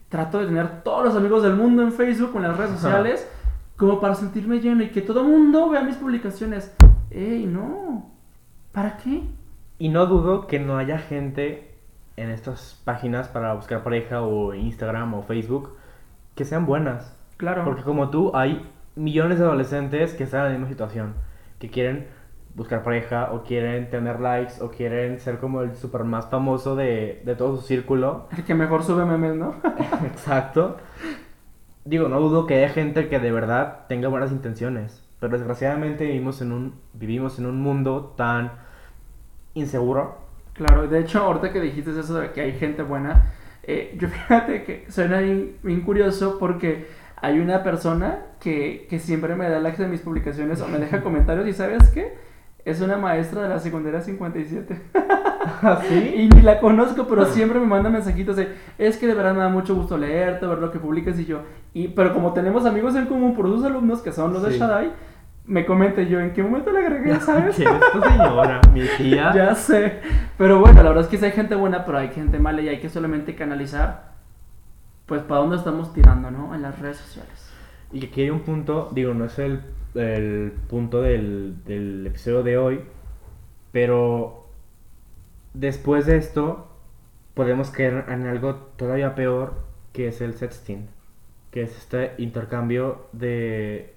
Trato 0.08 0.38
de 0.38 0.46
tener 0.46 0.82
todos 0.82 1.04
los 1.04 1.14
amigos 1.14 1.42
del 1.42 1.56
mundo 1.56 1.82
en 1.82 1.92
Facebook, 1.92 2.32
en 2.36 2.42
las 2.44 2.56
redes 2.56 2.70
Ajá. 2.72 2.80
sociales, 2.80 3.28
como 3.76 4.00
para 4.00 4.14
sentirme 4.14 4.60
lleno 4.60 4.82
y 4.82 4.88
que 4.88 5.02
todo 5.02 5.20
el 5.20 5.28
mundo 5.28 5.68
vea 5.68 5.82
mis 5.82 5.96
publicaciones. 5.96 6.74
¡Ey, 7.10 7.46
no! 7.46 8.10
¿Para 8.72 8.96
qué? 8.98 9.22
Y 9.78 9.88
no 9.88 10.06
dudo 10.06 10.46
que 10.46 10.58
no 10.58 10.76
haya 10.76 10.98
gente 10.98 11.74
en 12.16 12.30
estas 12.30 12.80
páginas 12.84 13.28
para 13.28 13.54
buscar 13.54 13.82
pareja 13.82 14.22
o 14.22 14.54
Instagram 14.54 15.14
o 15.14 15.22
Facebook 15.22 15.76
que 16.34 16.44
sean 16.44 16.66
buenas. 16.66 17.16
Claro. 17.36 17.64
Porque 17.64 17.82
como 17.82 18.10
tú, 18.10 18.32
hay 18.34 18.68
millones 18.96 19.38
de 19.38 19.44
adolescentes 19.44 20.14
que 20.14 20.24
están 20.24 20.40
en 20.40 20.46
la 20.46 20.58
misma 20.58 20.68
situación, 20.68 21.14
que 21.58 21.70
quieren 21.70 22.08
buscar 22.54 22.82
pareja 22.82 23.30
o 23.32 23.44
quieren 23.44 23.88
tener 23.88 24.20
likes 24.20 24.54
o 24.60 24.70
quieren 24.70 25.20
ser 25.20 25.38
como 25.38 25.62
el 25.62 25.76
super 25.76 26.04
más 26.04 26.28
famoso 26.28 26.74
de, 26.74 27.22
de 27.24 27.36
todo 27.36 27.56
su 27.56 27.62
círculo. 27.62 28.28
El 28.36 28.44
que 28.44 28.54
mejor 28.54 28.82
sube 28.82 29.04
memes, 29.04 29.36
¿no? 29.36 29.54
Exacto. 30.06 30.76
Digo, 31.84 32.08
no 32.08 32.20
dudo 32.20 32.46
que 32.46 32.56
haya 32.56 32.68
gente 32.68 33.08
que 33.08 33.18
de 33.18 33.32
verdad 33.32 33.86
tenga 33.88 34.08
buenas 34.08 34.32
intenciones, 34.32 35.07
pero 35.20 35.36
desgraciadamente 35.36 36.04
vivimos 36.04 36.40
en 36.42 36.52
un, 36.52 36.74
vivimos 36.92 37.38
en 37.38 37.46
un 37.46 37.60
mundo 37.60 38.14
tan 38.16 38.52
inseguro. 39.54 40.18
Claro, 40.52 40.86
de 40.86 41.00
hecho, 41.00 41.20
ahorita 41.20 41.52
que 41.52 41.60
dijiste 41.60 41.98
eso 41.98 42.18
de 42.18 42.32
que 42.32 42.40
hay 42.40 42.52
gente 42.52 42.82
buena, 42.82 43.32
eh, 43.62 43.96
yo 43.98 44.08
fíjate 44.08 44.64
que 44.64 44.86
suena 44.90 45.20
bien, 45.20 45.56
bien 45.62 45.82
curioso 45.82 46.38
porque 46.38 46.86
hay 47.16 47.40
una 47.40 47.62
persona 47.62 48.26
que, 48.40 48.86
que 48.88 48.98
siempre 48.98 49.34
me 49.34 49.48
da 49.48 49.60
likes 49.60 49.82
de 49.82 49.88
mis 49.88 50.00
publicaciones 50.00 50.60
o 50.60 50.68
me 50.68 50.78
deja 50.78 51.00
comentarios 51.02 51.46
y 51.48 51.52
¿sabes 51.52 51.88
qué? 51.90 52.27
Es 52.68 52.82
una 52.82 52.98
maestra 52.98 53.44
de 53.44 53.48
la 53.48 53.58
secundaria 53.58 54.02
57. 54.02 54.78
¿Así? 55.62 56.12
Y 56.16 56.28
ni 56.28 56.42
la 56.42 56.60
conozco, 56.60 57.06
pero 57.08 57.24
siempre 57.24 57.58
me 57.58 57.64
manda 57.64 57.88
mensajitos 57.88 58.36
de, 58.36 58.54
es 58.76 58.98
que 58.98 59.06
de 59.06 59.14
verdad 59.14 59.32
me 59.32 59.40
da 59.40 59.48
mucho 59.48 59.74
gusto 59.74 59.96
leerte, 59.96 60.46
ver 60.46 60.58
lo 60.58 60.70
que 60.70 60.78
publicas 60.78 61.18
y 61.18 61.24
yo. 61.24 61.40
Y, 61.72 61.88
pero 61.88 62.12
como 62.12 62.34
tenemos 62.34 62.66
amigos 62.66 62.94
en 62.94 63.06
común 63.06 63.34
por 63.34 63.46
sus 63.46 63.64
alumnos 63.64 64.02
que 64.02 64.12
son 64.12 64.34
los 64.34 64.42
de 64.42 64.52
Sí. 64.52 64.58
Shaddai, 64.58 64.92
me 65.46 65.64
comenta 65.64 66.02
yo, 66.02 66.20
¿en 66.20 66.34
qué 66.34 66.42
momento 66.42 66.70
le 66.70 66.80
agregué, 66.80 67.18
sabes? 67.20 67.56
¿Quién 67.56 67.74
es 67.74 67.92
tu 67.92 68.02
señora? 68.02 68.60
Mi 68.74 68.82
tía. 68.98 69.32
Ya 69.34 69.54
sé. 69.54 70.00
Pero 70.36 70.60
bueno, 70.60 70.82
la 70.82 70.90
verdad 70.90 71.04
es 71.04 71.10
que 71.10 71.16
sí 71.16 71.24
hay 71.24 71.32
gente 71.32 71.54
buena, 71.54 71.86
pero 71.86 71.96
hay 71.96 72.08
gente 72.08 72.38
mala 72.38 72.60
y 72.60 72.68
hay 72.68 72.80
que 72.80 72.90
solamente 72.90 73.34
canalizar, 73.34 74.12
pues, 75.06 75.22
para 75.22 75.40
dónde 75.40 75.56
estamos 75.56 75.94
tirando, 75.94 76.30
¿no? 76.30 76.54
En 76.54 76.60
las 76.60 76.78
redes 76.78 76.98
sociales. 76.98 77.50
Y 77.94 78.04
aquí 78.04 78.20
hay 78.20 78.30
un 78.30 78.40
punto, 78.40 78.90
digo, 78.92 79.14
no 79.14 79.24
es 79.24 79.38
el, 79.38 79.62
el 79.94 80.52
punto 80.68 81.02
del, 81.02 81.64
del 81.64 82.06
episodio 82.06 82.42
de 82.42 82.58
hoy, 82.58 82.80
pero 83.72 84.46
después 85.54 86.06
de 86.06 86.16
esto 86.16 86.68
podemos 87.34 87.70
caer 87.70 88.04
en 88.08 88.26
algo 88.26 88.54
todavía 88.76 89.14
peor, 89.14 89.54
que 89.92 90.08
es 90.08 90.20
el 90.20 90.34
sexting, 90.34 90.88
que 91.50 91.62
es 91.62 91.76
este 91.76 92.14
intercambio 92.18 93.06
de, 93.12 93.94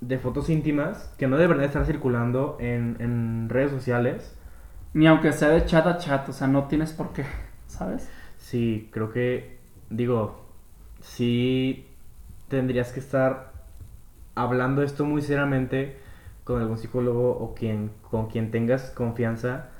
de 0.00 0.18
fotos 0.18 0.50
íntimas 0.50 1.12
que 1.18 1.26
no 1.26 1.36
deberían 1.38 1.64
estar 1.64 1.86
circulando 1.86 2.56
en, 2.60 2.96
en 3.00 3.48
redes 3.48 3.70
sociales. 3.70 4.36
Ni 4.92 5.06
aunque 5.06 5.32
sea 5.32 5.48
de 5.48 5.64
chat 5.64 5.86
a 5.86 5.98
chat, 5.98 6.28
o 6.28 6.32
sea, 6.32 6.46
no 6.46 6.68
tienes 6.68 6.92
por 6.92 7.12
qué, 7.12 7.24
¿sabes? 7.66 8.08
Sí, 8.38 8.90
creo 8.92 9.10
que, 9.10 9.58
digo, 9.90 10.44
sí 11.00 11.88
tendrías 12.48 12.92
que 12.92 13.00
estar 13.00 13.53
hablando 14.34 14.82
esto 14.82 15.04
muy 15.04 15.22
seriamente 15.22 15.96
con 16.44 16.60
algún 16.60 16.78
psicólogo 16.78 17.30
o 17.30 17.54
quien, 17.54 17.90
con 18.10 18.28
quien 18.28 18.50
tengas 18.50 18.90
confianza. 18.90 19.70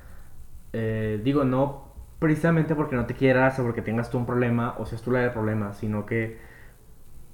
Eh, 0.72 1.20
digo, 1.22 1.44
no 1.44 1.84
precisamente 2.18 2.74
porque 2.74 2.96
no 2.96 3.06
te 3.06 3.14
quieras 3.14 3.58
o 3.58 3.62
porque 3.62 3.82
tengas 3.82 4.10
tú 4.10 4.18
un 4.18 4.26
problema 4.26 4.74
o 4.78 4.86
seas 4.86 5.02
tú 5.02 5.10
la 5.10 5.20
del 5.20 5.32
problema, 5.32 5.72
sino 5.74 6.06
que 6.06 6.38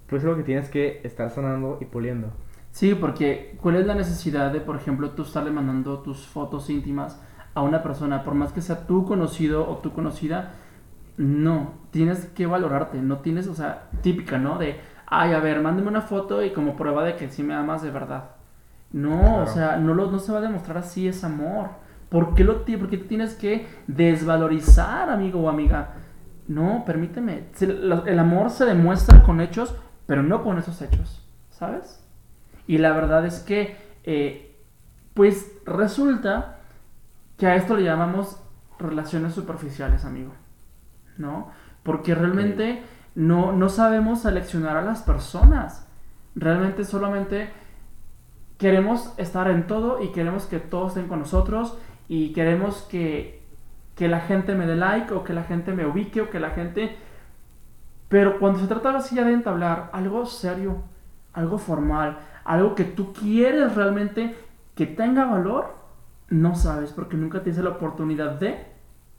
pues 0.09 0.23
es 0.23 0.29
lo 0.29 0.37
que 0.37 0.43
tienes 0.43 0.69
que 0.69 1.01
estar 1.05 1.31
sanando 1.31 1.79
y 1.81 1.85
puliendo. 1.85 2.33
Sí, 2.73 2.95
porque 2.95 3.57
¿cuál 3.61 3.77
es 3.77 3.87
la 3.87 3.95
necesidad 3.95 4.53
de, 4.53 4.61
por 4.61 4.77
ejemplo, 4.77 5.11
tú 5.11 5.23
estarle 5.23 5.51
mandando 5.51 6.01
tus 6.01 6.27
fotos 6.27 6.69
íntimas 6.71 7.21
a 7.55 7.63
una 7.63 7.83
persona, 7.83 8.25
por 8.25 8.35
más 8.35 8.53
que 8.53 8.61
sea 8.61 8.87
tú 8.87 9.07
conocido 9.07 9.69
o 9.69 9.77
tú 9.79 9.93
conocida? 9.93 10.55
No, 11.17 11.75
tienes 11.91 12.27
que 12.27 12.47
valorarte, 12.47 13.01
no 13.01 13.19
tienes, 13.19 13.47
o 13.47 13.55
sea, 13.55 13.91
típica, 14.03 14.39
¿no? 14.39 14.59
De, 14.59 14.81
ay, 15.11 15.33
a 15.35 15.41
ver, 15.41 15.61
mándame 15.61 15.89
una 15.89 16.03
foto 16.03 16.43
y 16.45 16.53
como 16.53 16.77
prueba 16.77 17.05
de 17.05 17.17
que 17.17 17.29
sí 17.31 17.43
me 17.43 17.55
amas 17.55 17.83
de 17.83 17.91
verdad. 17.91 18.31
No, 18.93 19.43
o 19.43 19.47
sea, 19.47 19.77
no, 19.77 19.95
lo, 19.95 20.11
no 20.11 20.19
se 20.19 20.33
va 20.33 20.39
a 20.39 20.43
demostrar 20.43 20.79
así, 20.79 21.07
es 21.09 21.23
amor. 21.25 21.71
¿Por 22.09 22.35
qué, 22.35 22.43
lo, 22.45 22.63
ti- 22.63 22.77
por 22.77 22.89
qué 22.91 22.99
te 22.99 23.05
tienes 23.05 23.35
que 23.35 23.69
desvalorizar, 23.87 25.11
amigo 25.11 25.41
o 25.43 25.49
amiga? 25.49 25.91
No, 26.49 26.85
permíteme. 26.85 27.45
El 27.61 28.19
amor 28.19 28.51
se 28.51 28.65
demuestra 28.65 29.23
con 29.23 29.41
hechos, 29.41 29.75
pero 30.07 30.23
no 30.25 30.43
con 30.43 30.59
esos 30.59 30.83
hechos, 30.83 31.25
¿sabes? 31.51 32.03
Y 32.67 32.79
la 32.79 32.93
verdad 32.93 33.25
es 33.27 33.41
que, 33.41 33.77
eh, 34.05 34.57
pues 35.15 35.53
resulta 35.67 36.59
que 37.37 37.47
a 37.47 37.55
esto 37.57 37.77
le 37.77 37.85
llamamos 37.85 38.43
relaciones 38.79 39.35
superficiales, 39.35 40.05
amigo. 40.05 40.33
¿No? 41.19 41.51
Porque 41.83 42.15
realmente 42.15 42.83
no, 43.15 43.53
no 43.53 43.69
sabemos 43.69 44.23
seleccionar 44.23 44.77
a 44.77 44.83
las 44.83 45.03
personas. 45.03 45.87
Realmente 46.35 46.85
solamente 46.85 47.51
queremos 48.59 49.15
estar 49.17 49.51
en 49.51 49.67
todo 49.67 50.03
y 50.03 50.13
queremos 50.13 50.47
que 50.47 50.59
todos 50.59 50.89
estén 50.89 51.09
con 51.09 51.21
nosotros 51.21 51.77
y 52.09 52.33
queremos 52.33 52.83
que, 52.83 53.43
que 53.95 54.09
la 54.09 54.21
gente 54.21 54.55
me 54.55 54.67
dé 54.67 54.77
like 54.77 55.13
o 55.15 55.25
que 55.25 55.33
la 55.33 55.45
gente 55.45 55.73
me 55.73 55.87
ubique 55.87 56.21
o 56.21 56.31
que 56.31 56.41
la 56.41 56.51
gente... 56.51 56.97
Pero 58.09 58.41
cuando 58.41 58.59
se 58.59 58.67
trata 58.67 58.97
así 58.97 59.15
ya 59.15 59.25
de 59.25 59.33
entablar 59.33 59.89
algo 59.93 60.27
serio, 60.27 60.83
algo 61.33 61.59
formal, 61.59 62.19
algo 62.45 62.75
que 62.75 62.85
tú 62.85 63.13
quieres 63.13 63.77
realmente 63.77 64.37
que 64.75 64.87
tenga 64.87 65.27
valor, 65.27 65.75
no 66.29 66.55
sabes 66.55 66.93
porque 66.93 67.17
nunca 67.17 67.43
tienes 67.43 67.63
la 67.63 67.71
oportunidad 67.71 68.33
de 68.41 68.67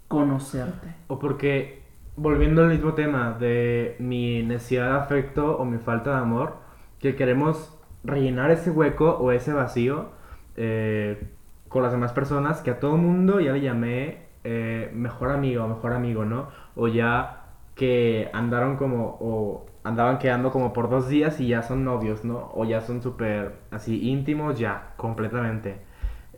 conocerte. 0.07 0.93
O 1.07 1.19
porque, 1.19 1.80
volviendo 2.21 2.61
al 2.61 2.69
mismo 2.69 2.93
tema 2.93 3.35
de 3.39 3.95
mi 3.97 4.43
necesidad 4.43 4.91
de 4.91 4.97
afecto 4.99 5.57
o 5.57 5.65
mi 5.65 5.79
falta 5.79 6.11
de 6.11 6.17
amor, 6.17 6.57
que 6.99 7.15
queremos 7.15 7.75
rellenar 8.03 8.51
ese 8.51 8.69
hueco 8.69 9.09
o 9.09 9.31
ese 9.31 9.53
vacío 9.53 10.09
eh, 10.55 11.29
con 11.67 11.81
las 11.81 11.91
demás 11.91 12.13
personas 12.13 12.61
que 12.61 12.69
a 12.69 12.79
todo 12.79 12.95
mundo 12.97 13.39
ya 13.39 13.53
le 13.53 13.61
llamé 13.61 14.27
eh, 14.43 14.91
mejor 14.93 15.31
amigo 15.31 15.67
mejor 15.67 15.93
amigo, 15.93 16.23
¿no? 16.23 16.49
O 16.75 16.87
ya 16.87 17.45
que 17.75 18.29
andaron 18.33 18.77
como, 18.77 19.17
o 19.19 19.65
andaban 19.83 20.19
quedando 20.19 20.51
como 20.51 20.73
por 20.73 20.89
dos 20.91 21.09
días 21.09 21.39
y 21.39 21.47
ya 21.47 21.63
son 21.63 21.83
novios, 21.83 22.23
¿no? 22.23 22.51
O 22.53 22.65
ya 22.65 22.81
son 22.81 23.01
súper 23.01 23.55
así 23.71 24.09
íntimos, 24.09 24.59
ya, 24.59 24.93
completamente. 24.97 25.77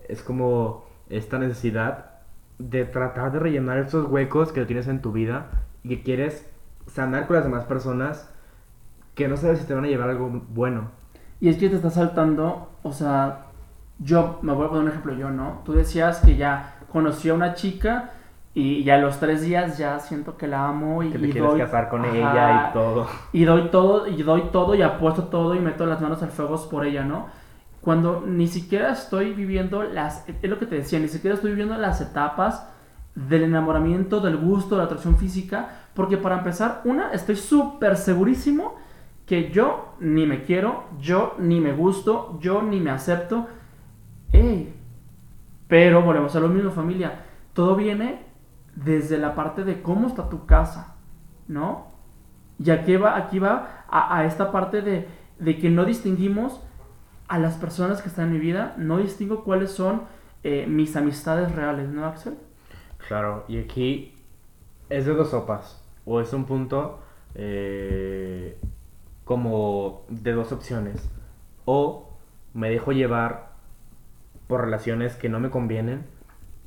Es 0.07 0.23
como 0.23 0.85
esta 1.09 1.39
necesidad 1.39 2.21
de 2.57 2.85
tratar 2.85 3.33
de 3.33 3.39
rellenar 3.39 3.79
esos 3.79 4.09
huecos 4.09 4.53
que 4.53 4.65
tienes 4.65 4.87
en 4.87 5.01
tu 5.01 5.11
vida 5.11 5.63
y 5.83 5.89
que 5.89 6.03
quieres 6.03 6.49
sanar 6.87 7.27
con 7.27 7.35
las 7.35 7.45
demás 7.45 7.65
personas 7.65 8.29
que 9.15 9.27
no 9.27 9.37
sabes 9.37 9.59
si 9.59 9.65
te 9.65 9.73
van 9.73 9.85
a 9.85 9.87
llevar 9.87 10.09
algo 10.09 10.29
bueno. 10.49 10.89
Y 11.39 11.49
es 11.49 11.57
que 11.57 11.69
te 11.69 11.75
está 11.75 11.89
saltando, 11.89 12.69
o 12.83 12.93
sea, 12.93 13.45
yo, 13.99 14.39
me 14.41 14.53
voy 14.53 14.65
a 14.65 14.69
poner 14.69 14.83
un 14.83 14.89
ejemplo 14.89 15.13
yo, 15.13 15.29
¿no? 15.29 15.61
Tú 15.65 15.73
decías 15.73 16.19
que 16.19 16.35
ya 16.35 16.77
conocí 16.91 17.29
a 17.29 17.33
una 17.33 17.53
chica 17.53 18.11
y 18.55 18.83
ya 18.83 18.95
a 18.95 18.97
los 18.99 19.19
tres 19.19 19.41
días 19.41 19.77
ya 19.77 19.99
siento 19.99 20.37
que 20.37 20.47
la 20.47 20.67
amo 20.67 21.03
y, 21.03 21.09
Que 21.11 21.19
te 21.19 21.27
y 21.27 21.31
quieres 21.31 21.51
doy- 21.51 21.59
casar 21.59 21.89
con 21.89 22.01
Ajá, 22.05 22.11
ella 22.15 22.69
y 22.69 22.73
todo. 22.73 23.07
Y 23.33 23.45
doy 23.45 23.69
todo, 23.69 24.07
y 24.07 24.21
doy 24.23 24.43
todo, 24.51 24.75
y 24.75 24.81
apuesto 24.81 25.25
todo, 25.25 25.55
y 25.55 25.59
meto 25.59 25.85
las 25.85 26.01
manos 26.01 26.21
al 26.23 26.29
fuego 26.31 26.69
por 26.69 26.85
ella, 26.85 27.03
¿no? 27.03 27.27
Cuando 27.81 28.23
ni 28.25 28.47
siquiera 28.47 28.91
estoy 28.93 29.33
viviendo 29.33 29.83
las, 29.83 30.25
es 30.29 30.49
lo 30.49 30.57
que 30.59 30.65
te 30.65 30.75
decía, 30.75 30.99
ni 30.99 31.07
siquiera 31.09 31.35
estoy 31.35 31.51
viviendo 31.51 31.77
las 31.77 31.99
etapas 31.99 32.67
del 33.15 33.43
enamoramiento, 33.43 34.19
del 34.19 34.37
gusto, 34.37 34.75
de 34.75 34.79
la 34.79 34.85
atracción 34.85 35.17
física, 35.17 35.87
porque 35.93 36.17
para 36.17 36.37
empezar, 36.37 36.81
una, 36.85 37.11
estoy 37.11 37.35
súper 37.35 37.97
segurísimo 37.97 38.75
que 39.25 39.51
yo 39.51 39.95
ni 39.99 40.25
me 40.25 40.43
quiero, 40.43 40.85
yo 40.99 41.35
ni 41.39 41.61
me 41.61 41.73
gusto, 41.73 42.39
yo 42.41 42.61
ni 42.61 42.79
me 42.79 42.91
acepto. 42.91 43.47
Pero 45.67 46.01
volvemos 46.01 46.35
a 46.35 46.39
lo 46.39 46.49
mismo, 46.49 46.71
familia. 46.71 47.23
Todo 47.53 47.75
viene 47.75 48.25
desde 48.75 49.17
la 49.17 49.35
parte 49.35 49.63
de 49.63 49.81
cómo 49.81 50.07
está 50.07 50.29
tu 50.29 50.45
casa, 50.45 50.95
¿no? 51.47 51.87
Y 52.59 52.71
aquí 52.71 52.95
va, 52.95 53.17
aquí 53.17 53.39
va 53.39 53.85
a, 53.89 54.25
esta 54.25 54.51
parte 54.51 54.81
de, 54.81 55.07
de, 55.39 55.57
que 55.57 55.69
no 55.69 55.85
distinguimos 55.85 56.61
a 57.27 57.39
las 57.39 57.55
personas 57.55 58.01
que 58.01 58.09
están 58.09 58.27
en 58.27 58.33
mi 58.33 58.39
vida, 58.39 58.73
no 58.77 58.97
distingo 58.97 59.43
cuáles 59.43 59.71
son 59.71 60.03
eh, 60.43 60.65
mis 60.67 60.95
amistades 60.95 61.53
reales, 61.53 61.89
¿no, 61.89 62.05
Axel? 62.05 62.37
Claro, 63.07 63.45
y 63.47 63.59
aquí 63.59 64.13
es 64.89 65.05
de 65.05 65.13
dos 65.13 65.29
sopas, 65.31 65.83
o 66.05 66.21
es 66.21 66.33
un 66.33 66.45
punto 66.45 66.99
eh, 67.35 68.57
como 69.25 70.05
de 70.09 70.33
dos 70.33 70.51
opciones, 70.51 71.09
o 71.65 72.09
me 72.53 72.69
dejo 72.69 72.91
llevar 72.91 73.53
por 74.47 74.61
relaciones 74.61 75.15
que 75.15 75.29
no 75.29 75.39
me 75.39 75.49
convienen 75.49 76.05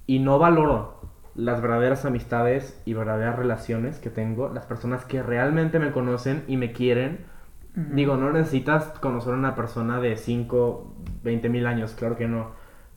y 0.07 0.18
no 0.18 0.38
valoro 0.38 1.01
las 1.35 1.61
verdaderas 1.61 2.05
amistades 2.05 2.81
y 2.87 2.94
verdaderas 2.94 3.37
relaciones 3.37 3.99
que 3.99 4.11
tengo, 4.11 4.49
las 4.49 4.66
personas 4.66 5.05
que 5.05 5.22
realmente 5.22 5.79
me 5.79 5.92
conocen 5.92 6.44
y 6.49 6.57
me 6.57 6.72
quieren. 6.72 7.27
Digo, 7.75 8.16
no 8.16 8.33
necesitas 8.33 8.85
conocer 9.01 9.35
a 9.35 9.37
una 9.37 9.55
persona 9.55 10.01
de 10.01 10.16
5, 10.16 10.94
20 11.22 11.49
mil 11.51 11.66
años, 11.66 11.92
claro 11.92 12.16
que 12.16 12.27
no, 12.27 12.53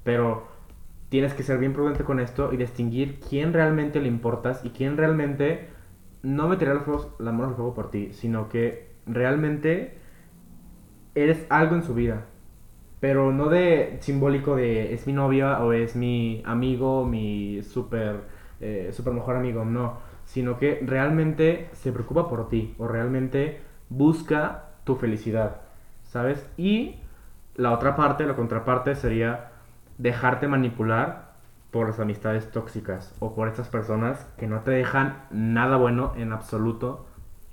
pero 0.06 0.48
tienes 1.10 1.34
que 1.34 1.44
ser 1.44 1.58
bien 1.58 1.74
prudente 1.74 2.04
con 2.04 2.20
esto 2.20 2.54
y 2.54 2.58
distinguir 2.58 3.20
quién 3.20 3.54
realmente 3.54 4.00
le 4.00 4.08
importas 4.08 4.64
y 4.64 4.70
quién 4.70 4.96
realmente 4.98 5.68
no 6.22 6.48
meterá 6.48 6.74
la 7.20 7.32
mano 7.32 7.50
al 7.50 7.56
fuego 7.56 7.74
por 7.74 7.92
ti, 7.92 8.14
sino 8.14 8.50
que 8.50 8.90
realmente 9.06 9.98
eres 11.16 11.46
algo 11.50 11.76
en 11.76 11.84
su 11.84 11.94
vida. 11.94 12.26
Pero 13.00 13.32
no 13.32 13.50
de 13.50 13.98
simbólico 14.02 14.56
de 14.56 14.94
es 14.94 15.08
mi 15.08 15.14
novia 15.14 15.64
o 15.64 15.72
es 15.72 15.96
mi 15.96 16.44
amigo, 16.46 17.06
mi 17.06 17.62
super, 17.64 18.22
eh, 18.60 18.90
super 18.92 19.14
mejor 19.14 19.38
amigo, 19.38 19.64
no. 19.64 19.98
Sino 20.26 20.58
que 20.58 20.80
realmente 20.86 21.70
se 21.72 21.92
preocupa 21.92 22.28
por 22.30 22.50
ti 22.50 22.76
o 22.78 22.88
realmente 22.88 23.62
busca 23.90 24.66
tu 24.84 24.96
felicidad, 24.96 25.62
¿sabes? 26.04 26.46
Y 26.58 26.98
la 27.56 27.72
otra 27.72 27.96
parte, 27.96 28.26
la 28.26 28.36
contraparte 28.36 28.96
sería 28.96 29.49
dejarte 30.00 30.48
manipular 30.48 31.34
por 31.70 31.88
las 31.88 32.00
amistades 32.00 32.50
tóxicas 32.50 33.16
o 33.20 33.36
por 33.36 33.48
estas 33.48 33.68
personas 33.70 34.26
que 34.40 34.48
no 34.48 34.62
te 34.62 34.72
dejan 34.72 35.26
nada 35.30 35.78
bueno 35.78 36.14
en 36.18 36.34
absoluto 36.34 37.06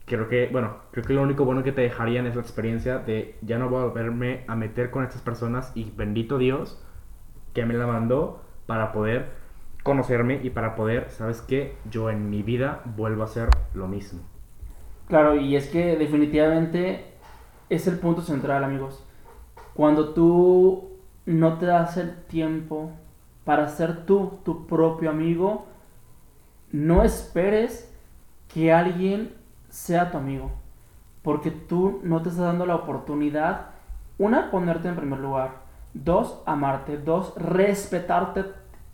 creo 0.07 0.29
que, 0.29 0.49
bueno, 0.51 0.77
creo 0.93 1.05
que 1.05 1.13
lo 1.13 1.23
único 1.23 1.45
bueno 1.45 1.63
que 1.63 1.73
te 1.73 1.83
dejarían 1.83 2.27
es 2.27 2.37
la 2.37 2.41
experiencia 2.41 2.99
de 2.99 3.37
ya 3.43 3.59
no 3.59 3.69
voy 3.69 3.83
a 3.83 3.87
volverme 3.87 4.45
a 4.47 4.55
meter 4.55 4.91
con 4.91 5.05
estas 5.05 5.21
personas 5.21 5.73
y 5.75 5.91
bendito 5.91 6.39
Dios 6.39 6.83
que 7.53 7.67
me 7.67 7.75
la 7.75 7.87
mandó 7.87 8.41
para 8.67 8.93
poder 8.93 9.31
conocerme 9.83 10.41
y 10.43 10.51
para 10.51 10.75
poder, 10.75 11.11
¿sabes 11.11 11.43
qué? 11.43 11.77
Yo 11.91 12.11
en 12.11 12.31
mi 12.31 12.43
vida 12.43 12.83
vuelvo 12.97 13.23
a 13.23 13.27
hacer 13.27 13.49
lo 13.75 13.87
mismo. 13.89 14.21
Claro, 15.09 15.37
y 15.37 15.55
es 15.55 15.69
que 15.69 15.97
definitivamente 15.97 17.05
es 17.69 17.87
el 17.87 17.99
punto 17.99 18.23
central, 18.23 18.65
amigos. 18.65 19.05
Cuando 19.75 20.13
tú 20.13 20.96
no 21.27 21.59
te 21.59 21.67
das 21.67 21.97
el 21.97 22.15
tiempo 22.25 22.91
para 23.45 23.69
ser 23.69 24.07
tú 24.07 24.39
tu 24.45 24.67
propio 24.67 25.11
amigo, 25.11 25.67
no 26.73 27.03
esperes 27.03 27.93
que 28.53 28.73
alguien 28.73 29.35
sea 29.69 30.11
tu 30.11 30.19
amigo. 30.19 30.51
Porque 31.23 31.51
tú 31.51 32.01
no 32.03 32.23
te 32.23 32.29
estás 32.29 32.47
dando 32.47 32.67
la 32.67 32.77
oportunidad, 32.77 33.67
una, 34.19 34.51
ponerte 34.51 34.89
en 34.89 34.97
primer 34.97 35.19
lugar, 35.19 35.51
dos, 35.93 36.41
amarte, 36.47 36.99
dos, 36.99 37.35
respetarte, 37.37 38.45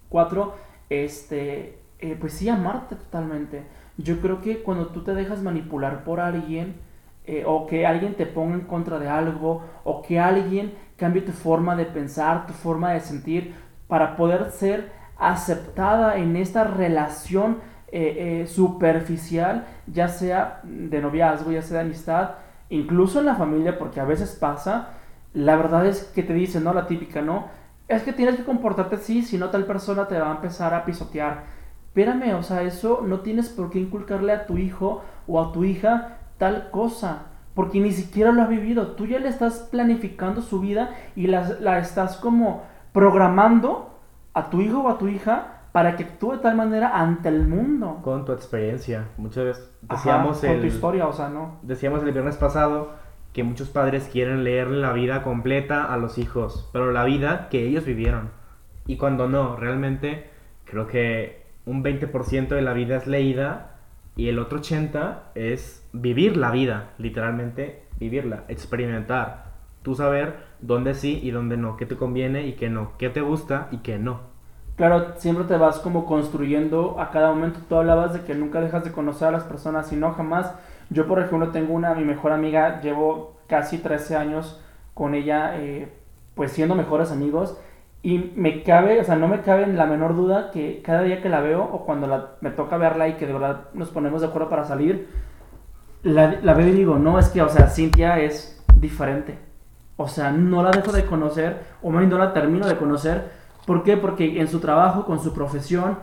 cuatro, 0.09 0.57
este, 0.89 1.79
eh, 1.99 2.17
pues 2.19 2.33
sí, 2.33 2.49
amarte 2.49 2.97
totalmente. 2.97 3.65
Yo 3.99 4.21
creo 4.21 4.41
que 4.41 4.63
cuando 4.63 4.89
tú 4.89 5.03
te 5.03 5.15
dejas 5.15 5.43
manipular 5.43 6.05
por 6.05 6.21
alguien, 6.21 6.77
eh, 7.25 7.45
o 7.47 7.67
que 7.67 7.87
alguien 7.87 8.15
te 8.15 8.27
ponga 8.27 8.55
en 8.55 8.63
contra 8.63 8.99
de 8.99 9.09
algo, 9.09 9.63
o 9.85 10.03
que 10.03 10.19
alguien 10.19 10.75
cambie 11.03 11.23
tu 11.23 11.33
forma 11.33 11.75
de 11.75 11.85
pensar, 11.85 12.47
tu 12.47 12.53
forma 12.53 12.93
de 12.93 13.01
sentir, 13.01 13.57
para 13.89 14.15
poder 14.15 14.53
ser 14.53 14.93
aceptada 15.19 16.17
en 16.17 16.37
esta 16.37 16.63
relación 16.63 17.59
eh, 17.89 18.43
eh, 18.43 18.47
superficial, 18.47 19.67
ya 19.89 20.07
sea 20.07 20.61
de 20.63 21.01
noviazgo, 21.01 21.51
ya 21.51 21.61
sea 21.61 21.79
de 21.79 21.87
amistad, 21.87 22.31
incluso 22.71 23.19
en 23.19 23.27
la 23.27 23.35
familia, 23.35 23.81
porque 23.81 23.99
a 23.99 24.05
veces 24.05 24.31
pasa, 24.31 24.91
la 25.35 25.57
verdad 25.57 25.87
es 25.87 26.05
que 26.05 26.23
te 26.23 26.35
dicen, 26.35 26.63
¿no? 26.63 26.73
La 26.73 26.87
típica, 26.87 27.21
¿no? 27.21 27.49
Es 27.89 28.05
que 28.05 28.13
tienes 28.13 28.37
que 28.37 28.45
comportarte 28.45 28.95
así, 28.95 29.23
si 29.23 29.39
no 29.39 29.51
tal 29.51 29.67
persona 29.67 30.07
te 30.07 30.21
va 30.21 30.31
a 30.31 30.37
empezar 30.37 30.73
a 30.73 30.85
pisotear. 30.85 31.43
Espérame, 31.89 32.35
o 32.39 32.45
sea, 32.45 32.63
eso 32.63 33.03
no 33.05 33.23
tienes 33.23 33.49
por 33.49 33.71
qué 33.71 33.81
inculcarle 33.81 34.33
a 34.33 34.47
tu 34.47 34.57
hijo 34.57 35.03
o 35.27 35.43
a 35.43 35.51
tu 35.51 35.65
hija 35.65 36.19
tal 36.39 36.71
cosa, 36.71 37.32
porque 37.55 37.81
ni 37.81 37.93
siquiera 37.93 38.33
lo 38.33 38.43
has 38.43 38.49
vivido. 38.49 38.89
Tú 38.93 39.07
ya 39.07 39.19
le 39.19 39.29
estás 39.29 39.69
planificando 39.71 40.43
su 40.43 40.61
vida 40.61 40.91
y 41.17 41.27
la, 41.27 41.57
la 41.61 41.79
estás 41.79 42.17
como 42.17 42.65
programando 42.93 43.99
a 44.35 44.51
tu 44.51 44.61
hijo 44.61 44.81
o 44.81 44.89
a 44.89 44.99
tu 44.99 45.09
hija 45.09 45.63
para 45.73 45.97
que 45.97 46.05
actúe 46.05 46.33
de 46.33 46.39
tal 46.39 46.57
manera 46.57 47.01
ante 47.01 47.29
el 47.29 47.47
mundo. 47.49 48.01
Con 48.03 48.25
tu 48.25 48.33
experiencia. 48.33 49.09
Muchas 49.17 49.45
veces 49.45 49.73
decíamos 49.83 50.41
con 50.41 50.61
tu 50.61 50.67
historia, 50.67 51.07
o 51.07 51.13
sea, 51.13 51.31
no. 51.31 51.59
Decíamos 51.63 52.03
el 52.03 52.13
viernes 52.13 52.37
pasado 52.37 52.91
que 53.33 53.43
muchos 53.43 53.71
padres 53.71 54.09
quieren 54.13 54.45
leerle 54.45 54.81
la 54.81 54.93
vida 54.93 55.23
completa 55.23 55.85
a 55.85 55.97
los 55.97 56.19
hijos, 56.19 56.69
pero 56.73 56.93
la 56.93 57.05
vida 57.05 57.49
que 57.49 57.67
ellos 57.67 57.87
vivieron. 57.87 58.31
Y 58.87 58.99
cuando 58.99 59.29
no, 59.29 59.57
realmente 59.57 60.31
creo 60.65 60.87
que 60.87 61.47
un 61.65 61.83
20% 61.83 62.49
de 62.49 62.63
la 62.63 62.75
vida 62.75 62.97
es 62.97 63.07
leída 63.07 63.77
y 64.17 64.29
el 64.29 64.39
otro 64.39 64.61
80% 64.61 65.21
es 65.35 65.82
vivir 65.93 66.37
la 66.37 66.51
vida, 66.51 66.91
literalmente 66.99 67.85
vivirla, 67.99 68.45
experimentar, 68.49 69.53
tú 69.83 69.95
saber 69.95 70.37
dónde 70.61 70.95
sí 70.95 71.21
y 71.23 71.31
dónde 71.31 71.57
no, 71.57 71.77
qué 71.77 71.87
te 71.87 71.97
conviene 71.97 72.47
y 72.47 72.55
qué 72.55 72.71
no, 72.71 72.93
qué 72.99 73.11
te 73.11 73.21
gusta 73.21 73.69
y 73.71 73.79
qué 73.79 73.99
no 73.99 74.33
claro, 74.77 75.15
siempre 75.17 75.45
te 75.45 75.57
vas 75.57 75.79
como 75.79 76.07
construyendo 76.07 76.97
a 76.99 77.11
cada 77.11 77.31
momento. 77.31 77.61
Tú 77.69 77.77
hablabas 77.77 78.15
de 78.15 78.23
que 78.23 78.35
nunca 78.35 78.61
dejas 78.61 78.83
de 78.83 78.91
conocer 78.91 79.29
a 79.29 79.31
las 79.31 79.45
personas 79.45 79.93
y 79.93 79.97
no 79.97 80.13
jamás. 80.13 80.53
Yo, 80.91 81.07
por 81.07 81.21
ejemplo, 81.21 81.51
tengo 81.51 81.75
una, 81.75 81.95
mi 81.95 82.05
mejor 82.05 82.33
amiga, 82.33 82.81
llevo 82.81 83.37
casi 83.47 83.79
13 83.79 84.17
años 84.17 84.61
con 84.95 85.15
ella, 85.15 85.57
eh, 85.61 85.93
pues 86.35 86.51
siendo 86.51 86.75
mejores 86.75 87.13
amigos. 87.13 87.57
Y 88.03 88.33
me 88.35 88.65
cabe, 88.65 89.01
o 89.01 89.05
sea, 89.05 89.15
no 89.15 89.29
me 89.29 89.43
cabe 89.43 89.69
la 89.69 89.87
menor 89.87 90.17
duda 90.17 90.51
que 90.51 90.83
cada 90.83 91.03
día 91.03 91.23
que 91.23 91.29
la 91.29 91.41
veo 91.41 91.63
o 91.63 91.85
cuando 91.85 92.09
la, 92.09 92.33
me 92.41 92.51
toca 92.51 92.77
verla 92.77 93.07
y 93.07 93.15
que 93.15 93.27
de 93.27 93.33
verdad 93.35 93.69
nos 93.75 93.91
ponemos 93.91 94.23
de 94.23 94.27
acuerdo 94.27 94.49
para 94.49 94.65
salir, 94.65 95.09
la, 96.03 96.41
la 96.43 96.55
veo 96.55 96.69
y 96.69 96.73
digo, 96.73 96.99
no, 96.99 97.19
es 97.19 97.29
que, 97.29 97.43
o 97.43 97.49
sea, 97.49 97.69
Cintia 97.69 98.19
es 98.21 98.63
diferente. 98.77 99.39
O 99.97 100.09
sea, 100.09 100.33
no 100.33 100.63
la 100.63 100.71
dejo 100.71 100.93
de 100.93 101.05
conocer, 101.05 101.63
o 101.83 101.91
más 101.91 102.07
no 102.07 102.19
la 102.19 102.33
termino 102.33 102.67
de 102.67 102.77
conocer, 102.77 103.43
¿Por 103.67 103.85
qué? 103.85 103.97
Porque 103.97 104.41
en 104.41 104.49
su 104.49 104.61
trabajo, 104.61 105.05
con 105.05 105.23
su 105.23 105.33
profesión, 105.33 105.99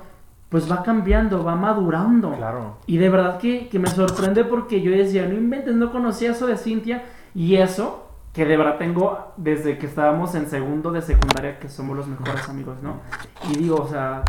pues 0.49 0.71
va 0.71 0.83
cambiando, 0.83 1.43
va 1.43 1.55
madurando. 1.55 2.33
Claro. 2.35 2.77
Y 2.85 2.97
de 2.97 3.09
verdad 3.09 3.37
que, 3.37 3.69
me 3.73 3.87
sorprende 3.87 4.43
porque 4.45 4.81
yo 4.81 4.91
decía, 4.91 5.27
no 5.27 5.35
inventes, 5.35 5.75
no 5.75 5.91
conocía 5.91 6.31
eso 6.31 6.47
de 6.47 6.57
Cintia. 6.57 7.03
Y 7.35 7.57
eso, 7.57 8.07
que 8.33 8.45
de 8.45 8.57
verdad 8.57 8.77
tengo 8.77 9.33
desde 9.37 9.77
que 9.77 9.85
estábamos 9.85 10.35
en 10.35 10.47
segundo 10.47 10.91
de 10.91 11.01
secundaria, 11.01 11.59
que 11.59 11.69
somos 11.69 11.97
los 11.97 12.07
mejores 12.07 12.47
amigos, 12.49 12.77
¿no? 12.81 13.01
Y 13.49 13.57
digo, 13.57 13.75
o 13.75 13.87
sea, 13.87 14.23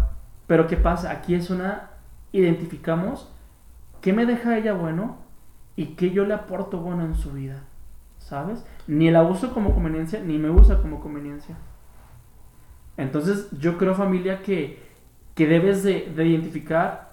pero 0.47 0.67
¿qué 0.67 0.77
pasa? 0.77 1.11
Aquí 1.11 1.35
es 1.35 1.51
una, 1.51 1.91
identificamos 2.33 3.33
qué 4.01 4.13
me 4.13 4.27
deja 4.27 4.57
ella 4.57 4.73
bueno 4.73 5.19
y 5.77 5.95
qué 5.95 6.11
yo 6.11 6.25
le 6.25 6.35
aporto 6.35 6.79
bueno 6.79 7.05
en 7.05 7.15
su 7.15 7.33
vida, 7.33 7.63
¿sabes? 8.19 8.65
Ni 8.87 9.11
la 9.11 9.23
uso 9.23 9.53
como 9.53 9.73
conveniencia, 9.73 10.21
ni 10.21 10.39
me 10.39 10.51
usa 10.51 10.81
como 10.83 11.01
conveniencia. 11.01 11.57
Entonces 12.97 13.49
yo 13.59 13.79
creo 13.79 13.95
familia 13.95 14.43
que, 14.43 14.91
debes 15.37 15.83
de, 15.83 16.13
identificar, 16.17 17.13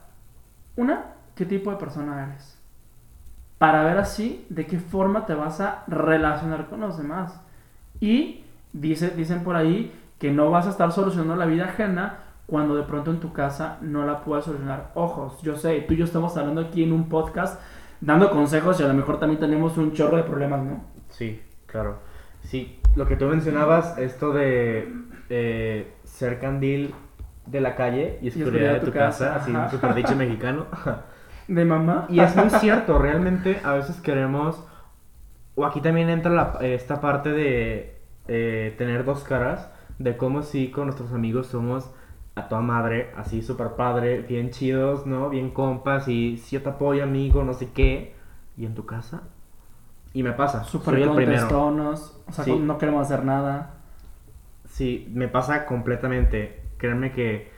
una, 0.75 1.13
qué 1.33 1.45
tipo 1.45 1.71
de 1.71 1.77
persona 1.77 2.23
eres. 2.23 2.59
Para 3.57 3.83
ver 3.83 3.97
así 3.97 4.45
de 4.49 4.67
qué 4.67 4.79
forma 4.79 5.25
te 5.25 5.33
vas 5.33 5.61
a 5.61 5.83
relacionar 5.87 6.67
con 6.67 6.81
los 6.81 6.97
demás. 6.97 7.39
Y 8.01 8.43
dice, 8.73 9.11
dicen 9.11 9.43
por 9.43 9.55
ahí 9.55 9.93
que 10.19 10.31
no 10.31 10.51
vas 10.51 10.67
a 10.67 10.71
estar 10.71 10.91
solucionando 10.91 11.37
la 11.37 11.45
vida 11.45 11.65
ajena 11.65 12.19
cuando 12.47 12.75
de 12.75 12.83
pronto 12.83 13.11
en 13.11 13.19
tu 13.19 13.33
casa 13.33 13.77
no 13.81 14.05
la 14.05 14.23
puedas 14.25 14.45
solucionar. 14.45 14.91
Ojos, 14.93 15.41
yo 15.41 15.55
sé, 15.55 15.79
tú 15.81 15.93
y 15.93 15.97
yo 15.97 16.05
estamos 16.05 16.35
hablando 16.35 16.61
aquí 16.61 16.83
en 16.83 16.91
un 16.91 17.07
podcast 17.07 17.61
dando 18.01 18.29
consejos 18.29 18.79
y 18.79 18.83
a 18.83 18.87
lo 18.87 18.93
mejor 18.93 19.19
también 19.19 19.39
tenemos 19.39 19.77
un 19.77 19.93
chorro 19.93 20.17
de 20.17 20.23
problemas, 20.23 20.63
¿no? 20.63 20.83
Sí, 21.09 21.41
claro. 21.65 21.99
Sí, 22.43 22.79
lo 22.95 23.07
que 23.07 23.15
tú 23.15 23.25
mencionabas, 23.25 23.97
esto 23.97 24.31
de 24.31 24.91
eh, 25.29 25.93
ser 26.03 26.39
candil 26.39 26.93
de 27.45 27.61
la 27.61 27.75
calle 27.75 28.19
y 28.21 28.29
oscuridad 28.29 28.73
de 28.73 28.79
tu, 28.79 28.91
casa, 28.91 29.35
así 29.35 29.51
un 29.51 29.69
super 29.69 29.93
dicho 29.93 30.15
mexicano. 30.17 30.65
De 31.47 31.63
mamá. 31.65 32.07
Y 32.09 32.19
es 32.19 32.35
muy 32.35 32.49
cierto, 32.49 32.99
realmente 32.99 33.59
a 33.63 33.73
veces 33.73 33.99
queremos, 34.01 34.65
o 35.55 35.65
aquí 35.65 35.81
también 35.81 36.09
entra 36.09 36.57
esta 36.61 36.99
parte 36.99 37.29
de 37.29 38.01
eh, 38.27 38.75
tener 38.77 39.05
dos 39.05 39.23
caras, 39.23 39.71
de 39.97 40.17
cómo 40.17 40.43
si 40.43 40.69
con 40.69 40.85
nuestros 40.85 41.13
amigos 41.13 41.47
somos 41.47 41.89
a 42.37 42.47
toda 42.47 42.61
madre, 42.61 43.11
así 43.17 43.41
súper 43.41 43.71
padre, 43.71 44.21
bien 44.21 44.51
chidos, 44.51 45.07
¿no? 45.07 45.29
Bien 45.29 45.49
compas 45.49 46.07
y 46.07 46.37
si 46.37 46.55
yo 46.55 46.61
te 46.61 46.69
apoyo, 46.69 47.03
amigo, 47.03 47.43
no 47.43 47.53
sé 47.53 47.71
qué. 47.71 48.15
¿Y 48.55 48.65
en 48.65 48.75
tu 48.75 48.85
casa? 48.85 49.23
Y 50.13 50.23
me 50.23 50.33
pasa, 50.33 50.63
Súper 50.63 51.05
contestonos, 51.05 52.19
o 52.27 52.31
sea, 52.31 52.43
Sí. 52.43 52.57
no 52.57 52.77
queremos 52.77 53.01
hacer 53.05 53.23
nada. 53.25 53.73
Sí, 54.65 55.11
me 55.13 55.27
pasa 55.27 55.65
completamente. 55.65 56.61
Créanme 56.77 57.11
que 57.11 57.51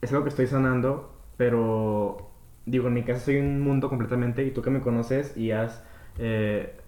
es 0.00 0.12
algo 0.12 0.22
que 0.24 0.28
estoy 0.30 0.46
sanando, 0.46 1.12
pero 1.36 2.30
digo, 2.66 2.88
en 2.88 2.94
mi 2.94 3.02
casa 3.02 3.20
soy 3.24 3.38
un 3.38 3.60
mundo 3.60 3.88
completamente 3.88 4.44
y 4.44 4.52
tú 4.52 4.62
que 4.62 4.70
me 4.70 4.80
conoces 4.80 5.36
y 5.36 5.50
has, 5.50 5.84
eh, 6.18 6.78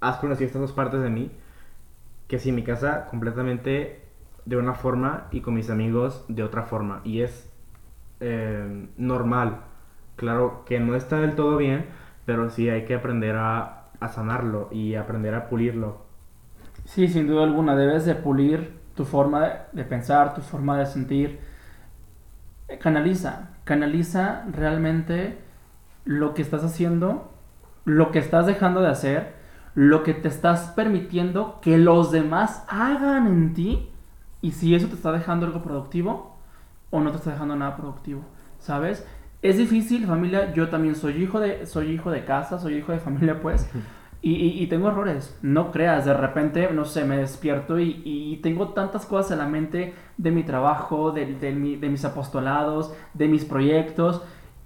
has 0.00 0.16
conocido 0.16 0.46
estas 0.46 0.62
dos 0.62 0.72
partes 0.72 1.02
de 1.02 1.10
mí, 1.10 1.30
que 2.26 2.38
sí, 2.38 2.52
mi 2.52 2.64
casa 2.64 3.06
completamente 3.06 4.03
de 4.44 4.56
una 4.56 4.74
forma 4.74 5.28
y 5.30 5.40
con 5.40 5.54
mis 5.54 5.70
amigos 5.70 6.24
de 6.28 6.42
otra 6.42 6.62
forma. 6.62 7.00
Y 7.04 7.22
es 7.22 7.50
eh, 8.20 8.88
normal. 8.96 9.60
Claro 10.16 10.64
que 10.66 10.80
no 10.80 10.94
está 10.94 11.20
del 11.20 11.34
todo 11.34 11.56
bien, 11.56 11.86
pero 12.24 12.50
sí 12.50 12.68
hay 12.68 12.84
que 12.84 12.94
aprender 12.94 13.36
a, 13.36 13.86
a 14.00 14.08
sanarlo 14.08 14.68
y 14.70 14.94
aprender 14.94 15.34
a 15.34 15.48
pulirlo. 15.48 16.04
Sí, 16.84 17.08
sin 17.08 17.26
duda 17.26 17.44
alguna, 17.44 17.74
debes 17.76 18.04
de 18.04 18.14
pulir 18.14 18.78
tu 18.94 19.04
forma 19.04 19.40
de, 19.42 19.52
de 19.72 19.84
pensar, 19.84 20.34
tu 20.34 20.42
forma 20.42 20.78
de 20.78 20.86
sentir. 20.86 21.40
Eh, 22.68 22.78
Canaliza, 22.78 23.50
canaliza 23.64 24.44
realmente 24.52 25.38
lo 26.04 26.34
que 26.34 26.42
estás 26.42 26.62
haciendo, 26.64 27.32
lo 27.84 28.10
que 28.10 28.18
estás 28.18 28.46
dejando 28.46 28.82
de 28.82 28.88
hacer, 28.88 29.34
lo 29.74 30.02
que 30.02 30.14
te 30.14 30.28
estás 30.28 30.72
permitiendo 30.76 31.58
que 31.60 31.78
los 31.78 32.12
demás 32.12 32.64
hagan 32.68 33.26
en 33.26 33.54
ti 33.54 33.90
y 34.46 34.52
si 34.52 34.74
eso 34.74 34.88
te 34.88 34.94
está 34.94 35.12
dejando 35.12 35.46
algo 35.46 35.62
productivo 35.62 36.36
o 36.90 37.00
no 37.00 37.10
te 37.10 37.16
está 37.18 37.30
dejando 37.32 37.56
nada 37.56 37.76
productivo, 37.76 38.22
¿sabes? 38.58 39.06
Es 39.42 39.58
difícil, 39.58 40.06
familia, 40.06 40.52
yo 40.54 40.68
también 40.68 40.94
soy 40.94 41.22
hijo 41.22 41.40
de, 41.40 41.66
soy 41.66 41.90
hijo 41.92 42.10
de 42.10 42.24
casa, 42.24 42.58
soy 42.58 42.76
hijo 42.76 42.92
de 42.92 42.98
familia, 42.98 43.40
pues. 43.40 43.68
Y, 44.22 44.36
y- 44.36 44.62
y 44.62 44.66
tengo 44.68 44.88
errores, 44.88 45.38
no 45.42 45.70
creas, 45.70 46.06
de 46.06 46.14
repente, 46.14 46.70
no 46.72 46.86
sé, 46.86 47.04
me 47.04 47.18
despierto 47.18 47.78
y, 47.78 48.00
y 48.06 48.38
tengo 48.38 48.68
tantas 48.70 49.04
cosas 49.04 49.32
en 49.32 49.38
la 49.38 49.46
mente 49.46 49.92
de 50.16 50.30
mi 50.30 50.44
trabajo, 50.44 51.10
de, 51.12 51.26
de 51.26 51.52
mi- 51.52 51.76
de 51.76 51.90
mis 51.90 52.06
apostolados, 52.06 52.94
de 53.12 53.28
mis 53.28 53.44
proyectos, 53.44 54.22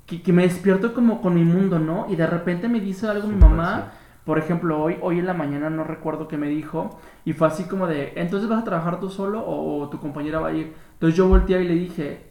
que, 0.06 0.22
que 0.22 0.32
me 0.32 0.44
despierto 0.44 0.94
como 0.94 1.20
con 1.20 1.34
mi 1.34 1.42
mundo, 1.42 1.80
¿no? 1.80 2.06
Y 2.08 2.14
de 2.14 2.26
repente 2.28 2.68
me 2.68 2.80
dice 2.80 3.08
algo 3.08 3.26
mi 3.26 3.34
mamá, 3.34 3.92
por 4.28 4.38
ejemplo, 4.38 4.78
hoy, 4.82 4.98
hoy 5.00 5.20
en 5.20 5.24
la 5.24 5.32
mañana 5.32 5.70
no 5.70 5.84
recuerdo 5.84 6.28
qué 6.28 6.36
me 6.36 6.48
dijo, 6.48 7.00
y 7.24 7.32
fue 7.32 7.48
así 7.48 7.64
como 7.64 7.86
de, 7.86 8.12
¿entonces 8.16 8.46
vas 8.46 8.60
a 8.60 8.64
trabajar 8.64 9.00
tú 9.00 9.08
solo 9.08 9.40
o, 9.40 9.80
o 9.80 9.88
tu 9.88 9.98
compañera 10.00 10.38
va 10.38 10.48
a 10.48 10.52
ir? 10.52 10.74
Entonces 10.92 11.16
yo 11.16 11.26
volteé 11.28 11.62
y 11.62 11.66
le 11.66 11.72
dije, 11.72 12.28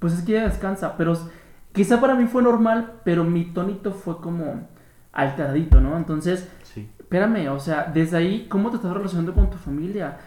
pues 0.00 0.14
es 0.14 0.22
que 0.22 0.32
ella 0.32 0.48
descansa, 0.48 0.96
pero 0.96 1.16
quizá 1.72 2.00
para 2.00 2.16
mí 2.16 2.26
fue 2.26 2.42
normal, 2.42 2.94
pero 3.04 3.22
mi 3.22 3.44
tonito 3.44 3.92
fue 3.92 4.16
como 4.20 4.66
alteradito, 5.12 5.80
¿no? 5.80 5.96
Entonces, 5.96 6.50
Sí. 6.64 6.90
espérame, 6.98 7.48
o 7.52 7.60
sea, 7.60 7.84
desde 7.84 8.16
ahí, 8.16 8.48
¿cómo 8.48 8.70
te 8.70 8.76
estás 8.76 8.92
relacionando 8.92 9.32
con 9.32 9.48
tu 9.48 9.58
familia? 9.58 10.18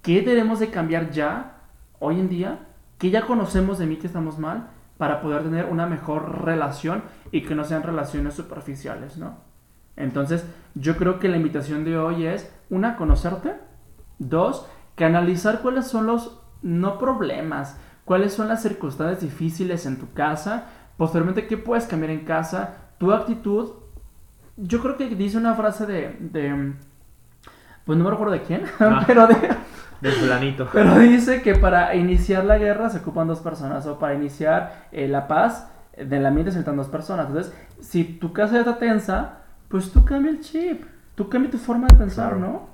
¿Qué 0.00 0.22
debemos 0.22 0.58
de 0.58 0.70
cambiar 0.70 1.10
ya, 1.10 1.58
hoy 1.98 2.18
en 2.18 2.30
día? 2.30 2.60
¿Qué 2.96 3.10
ya 3.10 3.26
conocemos 3.26 3.78
de 3.78 3.84
mí 3.84 3.96
que 3.96 4.06
estamos 4.06 4.38
mal? 4.38 4.70
Para 4.96 5.20
poder 5.20 5.42
tener 5.42 5.66
una 5.66 5.86
mejor 5.86 6.46
relación 6.46 7.02
y 7.30 7.42
que 7.42 7.54
no 7.54 7.62
sean 7.64 7.82
relaciones 7.82 8.32
superficiales, 8.32 9.18
¿no? 9.18 9.44
Entonces, 9.96 10.44
yo 10.74 10.96
creo 10.96 11.18
que 11.18 11.28
la 11.28 11.36
invitación 11.36 11.84
de 11.84 11.98
hoy 11.98 12.26
es, 12.26 12.52
una, 12.70 12.96
conocerte, 12.96 13.54
dos, 14.18 14.66
que 14.94 15.04
analizar 15.04 15.60
cuáles 15.60 15.86
son 15.86 16.06
los, 16.06 16.40
no 16.62 16.98
problemas, 16.98 17.78
cuáles 18.04 18.32
son 18.32 18.48
las 18.48 18.62
circunstancias 18.62 19.20
difíciles 19.20 19.86
en 19.86 19.98
tu 19.98 20.12
casa, 20.12 20.66
posteriormente 20.96 21.46
qué 21.46 21.56
puedes 21.56 21.86
cambiar 21.86 22.10
en 22.10 22.24
casa, 22.24 22.76
tu 22.98 23.12
actitud. 23.12 23.72
Yo 24.56 24.80
creo 24.80 24.96
que 24.96 25.08
dice 25.08 25.36
una 25.38 25.54
frase 25.54 25.86
de, 25.86 26.16
de 26.20 26.74
pues 27.86 27.96
no 27.96 28.04
me 28.04 28.10
recuerdo 28.10 28.32
de 28.32 28.42
quién, 28.42 28.64
Ah. 28.80 29.04
pero, 29.06 29.26
de, 29.26 29.36
Del 30.00 30.12
fulanito. 30.12 30.68
pero 30.72 30.98
dice 30.98 31.40
que 31.40 31.54
para 31.54 31.94
iniciar 31.94 32.44
la 32.44 32.58
guerra 32.58 32.90
se 32.90 32.98
ocupan 32.98 33.28
dos 33.28 33.40
personas, 33.40 33.86
o 33.86 33.98
para 33.98 34.14
iniciar 34.14 34.88
eh, 34.92 35.08
la 35.08 35.28
paz 35.28 35.70
eh, 35.92 36.04
del 36.04 36.26
ambiente 36.26 36.50
se 36.50 36.58
necesitan 36.58 36.76
dos 36.76 36.88
personas. 36.88 37.28
Entonces, 37.28 37.54
si 37.80 38.04
tu 38.04 38.32
casa 38.32 38.54
ya 38.54 38.60
está 38.60 38.78
tensa, 38.78 39.38
pues 39.68 39.90
tú 39.90 40.04
cambia 40.04 40.30
el 40.30 40.40
chip, 40.40 40.84
tú 41.14 41.28
cambia 41.28 41.50
tu 41.50 41.58
forma 41.58 41.86
de 41.88 41.96
pensar, 41.96 42.36
Claro. 42.36 42.40
¿no? 42.40 42.68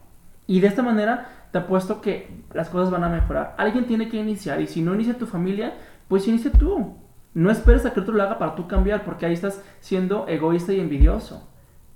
Y 0.46 0.60
de 0.60 0.66
esta 0.66 0.82
manera 0.82 1.28
te 1.52 1.58
apuesto 1.58 2.00
que 2.00 2.44
las 2.52 2.68
cosas 2.68 2.90
van 2.90 3.04
a 3.04 3.08
mejorar. 3.08 3.54
Alguien 3.58 3.86
tiene 3.86 4.08
que 4.08 4.16
iniciar 4.16 4.60
y 4.60 4.66
si 4.66 4.82
no 4.82 4.94
inicia 4.94 5.18
tu 5.18 5.26
familia, 5.26 5.74
pues 6.08 6.26
inicia 6.26 6.50
tú. 6.50 6.96
No 7.34 7.50
esperes 7.50 7.86
a 7.86 7.92
que 7.92 8.00
otro 8.00 8.14
lo 8.14 8.22
haga 8.22 8.38
para 8.38 8.54
tú 8.54 8.66
cambiar 8.66 9.04
porque 9.04 9.26
ahí 9.26 9.32
estás 9.32 9.62
siendo 9.80 10.26
egoísta 10.28 10.72
y 10.72 10.80
envidioso. 10.80 11.48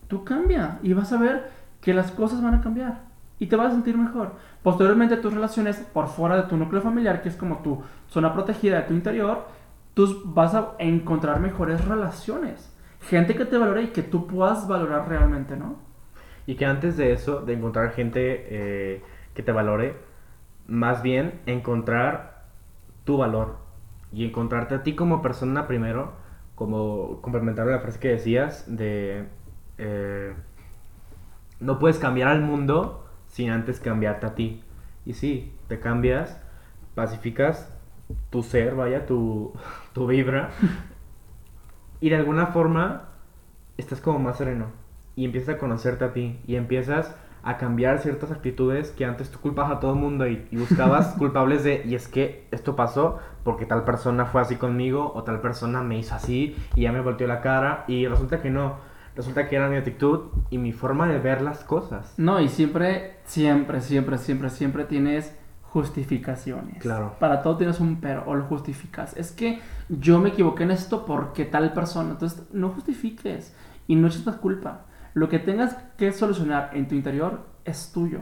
Tú 0.09 0.25
cambia 0.25 0.79
y 0.83 0.93
vas 0.93 1.13
a 1.13 1.19
ver 1.19 1.51
que 1.81 1.93
las 1.93 2.11
cosas 2.13 2.43
van 2.43 2.55
a 2.55 2.61
cambiar 2.61 3.03
y 3.39 3.47
te 3.47 3.57
vas 3.57 3.69
a 3.69 3.73
sentir 3.73 3.99
mejor. 3.99 4.35
Posteriormente 4.63 5.17
tus 5.17 5.35
relaciones 5.35 5.77
por 5.93 6.09
fuera 6.09 6.37
de 6.37 6.43
tu 6.45 6.57
núcleo 6.57 6.81
familiar, 6.81 7.23
que 7.23 7.29
es 7.29 7.37
como 7.37 7.59
tu 7.59 7.83
zona 8.09 8.33
protegida 8.33 8.77
de 8.77 8.83
tu 8.83 8.95
interior, 8.95 9.47
tú 9.95 10.23
vas 10.25 10.55
a 10.55 10.73
encontrar 10.79 11.41
mejores 11.41 11.85
relaciones. 11.85 12.73
Gente 13.09 13.37
que 13.37 13.45
te 13.45 13.57
valore 13.57 13.83
y 13.83 13.89
que 13.89 14.03
tú 14.03 14.27
puedas 14.27 14.67
valorar 14.67 15.09
realmente, 15.09 15.57
¿no? 15.57 15.77
Y 16.47 16.57
que 16.57 16.65
antes 16.65 16.97
de 16.97 17.13
eso, 17.13 17.41
de 17.41 17.55
encontrar 17.55 17.93
gente 17.93 18.47
eh, 18.49 19.03
que 19.35 19.43
te 19.43 19.53
valore, 19.53 19.97
más 20.67 21.03
bien 21.03 21.41
encontrar 21.47 22.45
tu 23.05 23.17
valor 23.17 23.59
y 24.13 24.25
encontrarte 24.25 24.75
a 24.75 24.83
ti 24.83 24.95
como 24.95 25.23
persona 25.23 25.67
primero, 25.67 26.13
como 26.55 27.21
complementar 27.21 27.67
la 27.67 27.81
frase 27.81 28.01
que 28.01 28.09
decías 28.09 28.65
de 28.67 29.29
eh, 29.79 30.35
no 31.61 31.79
puedes 31.79 31.99
cambiar 31.99 32.29
al 32.29 32.43
mundo 32.43 33.07
sin 33.29 33.51
antes 33.51 33.81
cambiarte 33.81 34.27
a 34.27 34.35
ti. 34.35 34.63
Y 35.05 35.15
sí, 35.15 35.53
te 35.69 35.79
cambias, 35.81 36.41
pacificas 36.95 37.73
tu 38.31 38.43
ser, 38.43 38.75
vaya, 38.75 39.07
tu, 39.07 39.53
tu 39.93 40.07
vibra, 40.07 40.51
y 42.01 42.11
de 42.11 42.17
alguna 42.17 42.47
forma 42.47 43.09
estás 43.77 44.01
como 44.01 44.19
más 44.19 44.39
sereno 44.39 44.67
y 45.15 45.25
empiezas 45.25 45.57
a 45.57 45.59
conocerte 45.59 46.05
a 46.05 46.13
ti 46.13 46.39
y 46.47 46.57
empiezas 46.57 47.15
a 47.43 47.59
cambiar 47.59 48.01
ciertas 48.01 48.33
actitudes 48.33 48.91
que 48.91 49.05
antes 49.05 49.31
tú 49.31 49.39
culpabas 49.39 49.77
a 49.77 49.81
todo 49.81 49.93
el 49.93 50.01
mundo 50.01 50.27
y, 50.27 50.47
y 50.51 50.57
buscabas 50.57 51.15
culpables 51.19 51.63
de, 51.63 51.83
y 51.87 51.95
es 51.95 52.09
que 52.09 52.47
esto 52.51 52.75
pasó 52.75 53.19
porque 53.45 53.67
tal 53.67 53.85
persona 53.85 54.27
fue 54.27 54.41
así 54.41 54.57
conmigo 54.57 55.13
o 55.15 55.23
tal 55.23 55.41
persona 55.41 55.83
me 55.83 55.99
hizo 55.99 56.15
así 56.15 56.57
y 56.75 56.83
ya 56.83 56.93
me 56.93 57.01
volteó 57.01 57.27
la 57.29 57.41
cara 57.41 57.85
y 57.87 58.07
resulta 58.09 58.43
que 58.43 58.51
no, 58.51 58.79
resulta 59.15 59.49
que 59.49 59.57
era 59.57 59.69
mi 59.69 59.77
actitud 59.77 60.25
y 60.51 60.59
mi 60.59 60.73
forma 60.73 61.09
de 61.09 61.19
ver 61.19 61.41
las 61.41 61.65
cosas. 61.65 62.15
No, 62.19 62.41
y 62.41 62.49
siempre, 62.49 63.19
siempre, 63.25 63.81
siempre, 63.81 64.19
siempre, 64.19 64.51
siempre 64.51 64.85
tienes 64.85 65.35
justificaciones. 65.77 66.79
Claro. 66.81 67.17
Para 67.21 67.43
todo 67.43 67.59
tienes 67.59 67.81
un 67.81 68.01
pero 68.01 68.25
o 68.27 68.35
lo 68.35 68.45
justificas. 68.45 69.15
Es 69.15 69.31
que 69.31 69.61
yo 69.91 70.19
me 70.19 70.31
equivoqué 70.31 70.63
en 70.63 70.71
esto 70.71 71.05
porque 71.05 71.45
tal 71.45 71.75
persona. 71.75 72.13
Entonces, 72.13 72.47
no 72.51 72.71
justifiques 72.71 73.55
y 73.87 73.95
no 73.95 74.07
eches 74.07 74.25
la 74.25 74.39
culpa. 74.39 74.87
Lo 75.13 75.29
que 75.29 75.39
tengas 75.39 75.77
que 75.99 76.13
solucionar 76.13 76.71
en 76.73 76.89
tu 76.89 76.95
interior 76.95 77.45
es 77.67 77.93
tuyo. 77.93 78.21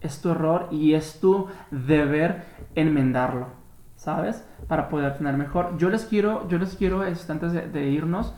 Es 0.00 0.22
tu 0.22 0.30
error 0.30 0.68
y 0.70 0.94
es 0.94 1.20
tu 1.20 1.48
deber 1.70 2.44
enmendarlo. 2.74 3.48
¿Sabes? 3.96 4.42
Para 4.66 4.88
poder 4.88 5.18
tener 5.18 5.36
mejor. 5.36 5.76
Yo 5.76 5.90
les 5.90 6.06
quiero, 6.06 6.48
yo 6.48 6.56
les 6.56 6.74
quiero, 6.74 7.04
este, 7.04 7.30
antes 7.30 7.52
de, 7.52 7.68
de 7.68 7.86
irnos, 7.90 8.32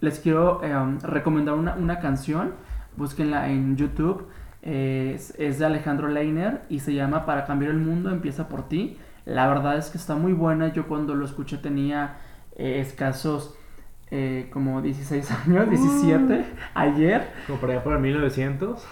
les 0.00 0.18
quiero 0.18 0.64
eh, 0.64 0.76
um, 0.76 0.98
recomendar 1.02 1.54
una, 1.54 1.74
una 1.74 2.00
canción. 2.00 2.54
Búsquenla 2.96 3.48
en 3.48 3.76
YouTube. 3.76 4.26
Es, 4.62 5.34
es 5.38 5.58
de 5.58 5.66
Alejandro 5.66 6.08
Leiner 6.08 6.62
y 6.68 6.80
se 6.80 6.92
llama 6.92 7.24
Para 7.26 7.44
cambiar 7.44 7.70
el 7.70 7.78
mundo 7.78 8.10
empieza 8.10 8.48
por 8.48 8.68
ti. 8.68 8.98
La 9.24 9.46
verdad 9.46 9.76
es 9.76 9.90
que 9.90 9.98
está 9.98 10.14
muy 10.14 10.32
buena. 10.32 10.72
Yo 10.72 10.88
cuando 10.88 11.14
lo 11.14 11.24
escuché 11.24 11.58
tenía 11.58 12.16
eh, 12.56 12.80
escasos 12.80 13.54
eh, 14.10 14.48
como 14.50 14.80
16 14.80 15.30
años, 15.46 15.68
17, 15.68 16.44
ayer. 16.74 17.28
Como 17.46 17.60
por 17.60 17.70
allá 17.70 17.84
por 17.84 17.92
el 17.92 18.00
1900. 18.00 18.82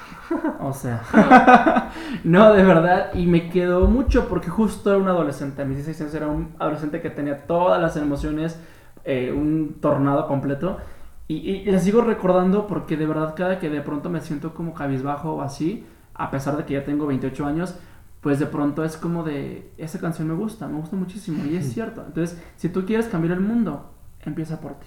O 0.61 0.73
sea, 0.73 1.91
no, 2.25 2.53
de 2.53 2.63
verdad, 2.63 3.15
y 3.15 3.27
me 3.27 3.49
quedó 3.49 3.87
mucho 3.87 4.29
porque 4.29 4.49
justo 4.51 4.91
era 4.91 4.99
un 4.99 5.09
adolescente, 5.09 5.63
a 5.63 5.65
mis 5.65 5.79
16 5.79 6.03
años 6.03 6.15
era 6.15 6.27
un 6.29 6.55
adolescente 6.59 7.01
que 7.01 7.09
tenía 7.09 7.47
todas 7.47 7.81
las 7.81 7.97
emociones, 7.97 8.61
eh, 9.05 9.33
un 9.35 9.79
tornado 9.81 10.27
completo, 10.27 10.79
y, 11.29 11.69
y 11.69 11.79
sigo 11.81 12.03
recordando 12.03 12.67
porque 12.67 12.97
de 12.97 13.07
verdad 13.07 13.35
cada 13.37 13.59
que 13.59 13.69
de 13.69 13.81
pronto 13.81 14.11
me 14.11 14.21
siento 14.21 14.55
como 14.55 14.75
cabizbajo 14.75 15.35
o 15.35 15.43
así, 15.43 15.87
a 16.15 16.31
pesar 16.31 16.57
de 16.57 16.65
que 16.65 16.75
ya 16.75 16.85
tengo 16.85 17.07
28 17.07 17.47
años, 17.47 17.79
pues 18.21 18.39
de 18.39 18.47
pronto 18.47 18.85
es 18.85 18.97
como 18.97 19.23
de, 19.23 19.73
esa 19.77 20.01
canción 20.01 20.29
me 20.29 20.35
gusta, 20.35 20.67
me 20.67 20.79
gusta 20.79 20.97
muchísimo, 20.97 21.45
y 21.45 21.57
es 21.57 21.73
cierto. 21.73 22.03
Entonces, 22.07 22.43
si 22.57 22.69
tú 22.69 22.85
quieres 22.85 23.07
cambiar 23.07 23.35
el 23.35 23.41
mundo, 23.41 23.93
empieza 24.21 24.61
por 24.61 24.75
ti, 24.81 24.87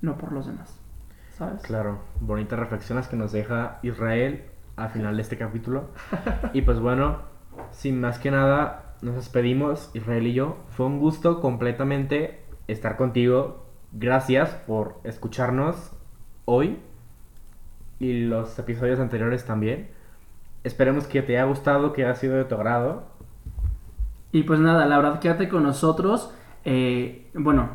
no 0.00 0.16
por 0.16 0.32
los 0.32 0.46
demás, 0.46 0.78
¿sabes? 1.36 1.62
Claro, 1.62 2.00
bonitas 2.20 2.58
reflexiones 2.58 3.08
que 3.08 3.16
nos 3.16 3.32
deja 3.32 3.80
Israel 3.82 4.44
al 4.76 4.90
final 4.90 5.16
de 5.16 5.22
este 5.22 5.36
capítulo. 5.36 5.90
Y 6.54 6.62
pues 6.62 6.80
bueno, 6.80 7.18
sin 7.70 8.00
más 8.00 8.18
que 8.18 8.30
nada, 8.30 8.94
nos 9.02 9.14
despedimos, 9.14 9.90
Israel 9.94 10.26
y 10.26 10.32
yo. 10.32 10.56
Fue 10.70 10.86
un 10.86 10.98
gusto 10.98 11.40
completamente 11.40 12.44
estar 12.66 12.96
contigo. 12.96 13.66
Gracias 13.92 14.50
por 14.68 15.00
escucharnos 15.02 15.90
hoy 16.44 16.78
y 17.98 18.24
los 18.24 18.56
episodios 18.58 19.00
anteriores 19.00 19.44
también. 19.44 19.88
Esperemos 20.62 21.06
que 21.06 21.22
te 21.22 21.36
haya 21.36 21.46
gustado, 21.46 21.92
que 21.92 22.04
haya 22.04 22.14
sido 22.14 22.36
de 22.36 22.44
tu 22.44 22.54
agrado. 22.54 23.04
Y 24.30 24.44
pues 24.44 24.60
nada, 24.60 24.86
la 24.86 24.96
verdad, 24.96 25.18
quédate 25.18 25.48
con 25.48 25.64
nosotros. 25.64 26.32
Eh, 26.64 27.30
bueno, 27.34 27.70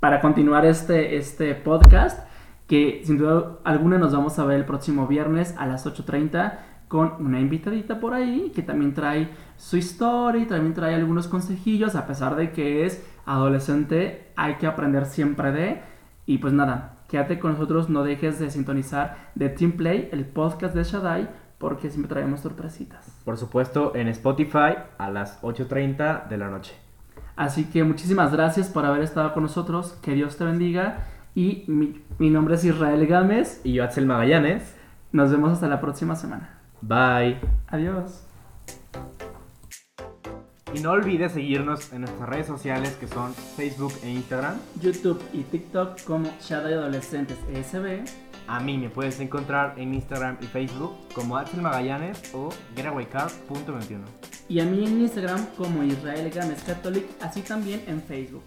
para 0.00 0.20
continuar 0.20 0.64
este, 0.64 1.16
este 1.16 1.54
podcast, 1.54 2.26
que 2.66 3.02
sin 3.04 3.18
duda 3.18 3.58
alguna 3.64 3.98
nos 3.98 4.12
vamos 4.14 4.38
a 4.38 4.44
ver 4.44 4.56
el 4.56 4.64
próximo 4.64 5.06
viernes 5.06 5.54
a 5.58 5.66
las 5.66 5.86
8.30 5.86 6.58
con 6.88 7.14
una 7.20 7.40
invitadita 7.40 8.00
por 8.00 8.14
ahí 8.14 8.52
que 8.54 8.62
también 8.62 8.94
trae 8.94 9.30
su 9.56 9.76
historia 9.76 10.42
y 10.42 10.46
también 10.46 10.74
trae 10.74 10.94
algunos 10.94 11.28
consejillos, 11.28 11.94
a 11.94 12.06
pesar 12.06 12.36
de 12.36 12.52
que 12.52 12.84
es 12.84 13.04
adolescente, 13.26 14.32
hay 14.36 14.56
que 14.56 14.66
aprender 14.66 15.06
siempre 15.06 15.52
de. 15.52 15.82
Y 16.26 16.38
pues 16.38 16.52
nada, 16.52 16.98
quédate 17.08 17.38
con 17.38 17.52
nosotros, 17.52 17.88
no 17.88 18.04
dejes 18.04 18.38
de 18.38 18.50
sintonizar 18.50 19.30
de 19.34 19.48
Team 19.48 19.72
Play, 19.72 20.08
el 20.12 20.24
podcast 20.24 20.74
de 20.74 20.84
Shaddai, 20.84 21.30
porque 21.58 21.90
siempre 21.90 22.08
traemos 22.08 22.40
sorpresitas. 22.40 23.20
Por 23.24 23.36
supuesto, 23.36 23.94
en 23.94 24.08
Spotify 24.08 24.76
a 24.98 25.10
las 25.10 25.40
8.30 25.42 26.28
de 26.28 26.38
la 26.38 26.48
noche. 26.48 26.74
Así 27.36 27.64
que 27.64 27.84
muchísimas 27.84 28.32
gracias 28.32 28.68
por 28.68 28.84
haber 28.84 29.02
estado 29.02 29.32
con 29.32 29.42
nosotros, 29.42 29.98
que 30.02 30.14
Dios 30.14 30.36
te 30.36 30.44
bendiga. 30.44 31.06
Y 31.34 31.64
mi, 31.66 32.02
mi 32.18 32.30
nombre 32.30 32.56
es 32.56 32.64
Israel 32.64 33.06
Gámez. 33.06 33.60
Y 33.64 33.74
yo, 33.74 33.84
Axel 33.84 34.06
Magallanes. 34.06 34.76
Nos 35.12 35.30
vemos 35.30 35.52
hasta 35.52 35.68
la 35.68 35.80
próxima 35.80 36.16
semana. 36.16 36.58
Bye. 36.80 37.38
Adiós. 37.68 38.31
Y 40.74 40.80
no 40.80 40.92
olvides 40.92 41.32
seguirnos 41.32 41.92
en 41.92 42.02
nuestras 42.02 42.28
redes 42.28 42.46
sociales 42.46 42.96
que 42.98 43.06
son 43.06 43.34
Facebook 43.34 43.92
e 44.02 44.10
Instagram. 44.10 44.58
YouTube 44.80 45.22
y 45.32 45.42
TikTok 45.42 46.02
como 46.04 46.30
Shadow 46.40 46.72
Adolescentes 46.72 47.36
ESB. 47.52 48.04
A 48.46 48.58
mí 48.58 48.78
me 48.78 48.88
puedes 48.88 49.20
encontrar 49.20 49.74
en 49.78 49.94
Instagram 49.94 50.38
y 50.40 50.46
Facebook 50.46 50.96
como 51.14 51.36
Axel 51.36 51.60
Magallanes 51.60 52.22
o 52.34 52.48
getawaycar.21. 52.74 54.00
Y 54.48 54.60
a 54.60 54.64
mí 54.64 54.86
en 54.86 55.00
Instagram 55.02 55.46
como 55.56 55.84
Israel 55.84 56.30
Gámez 56.30 56.62
Catholic, 56.64 57.04
así 57.20 57.42
también 57.42 57.82
en 57.86 58.02
Facebook. 58.02 58.44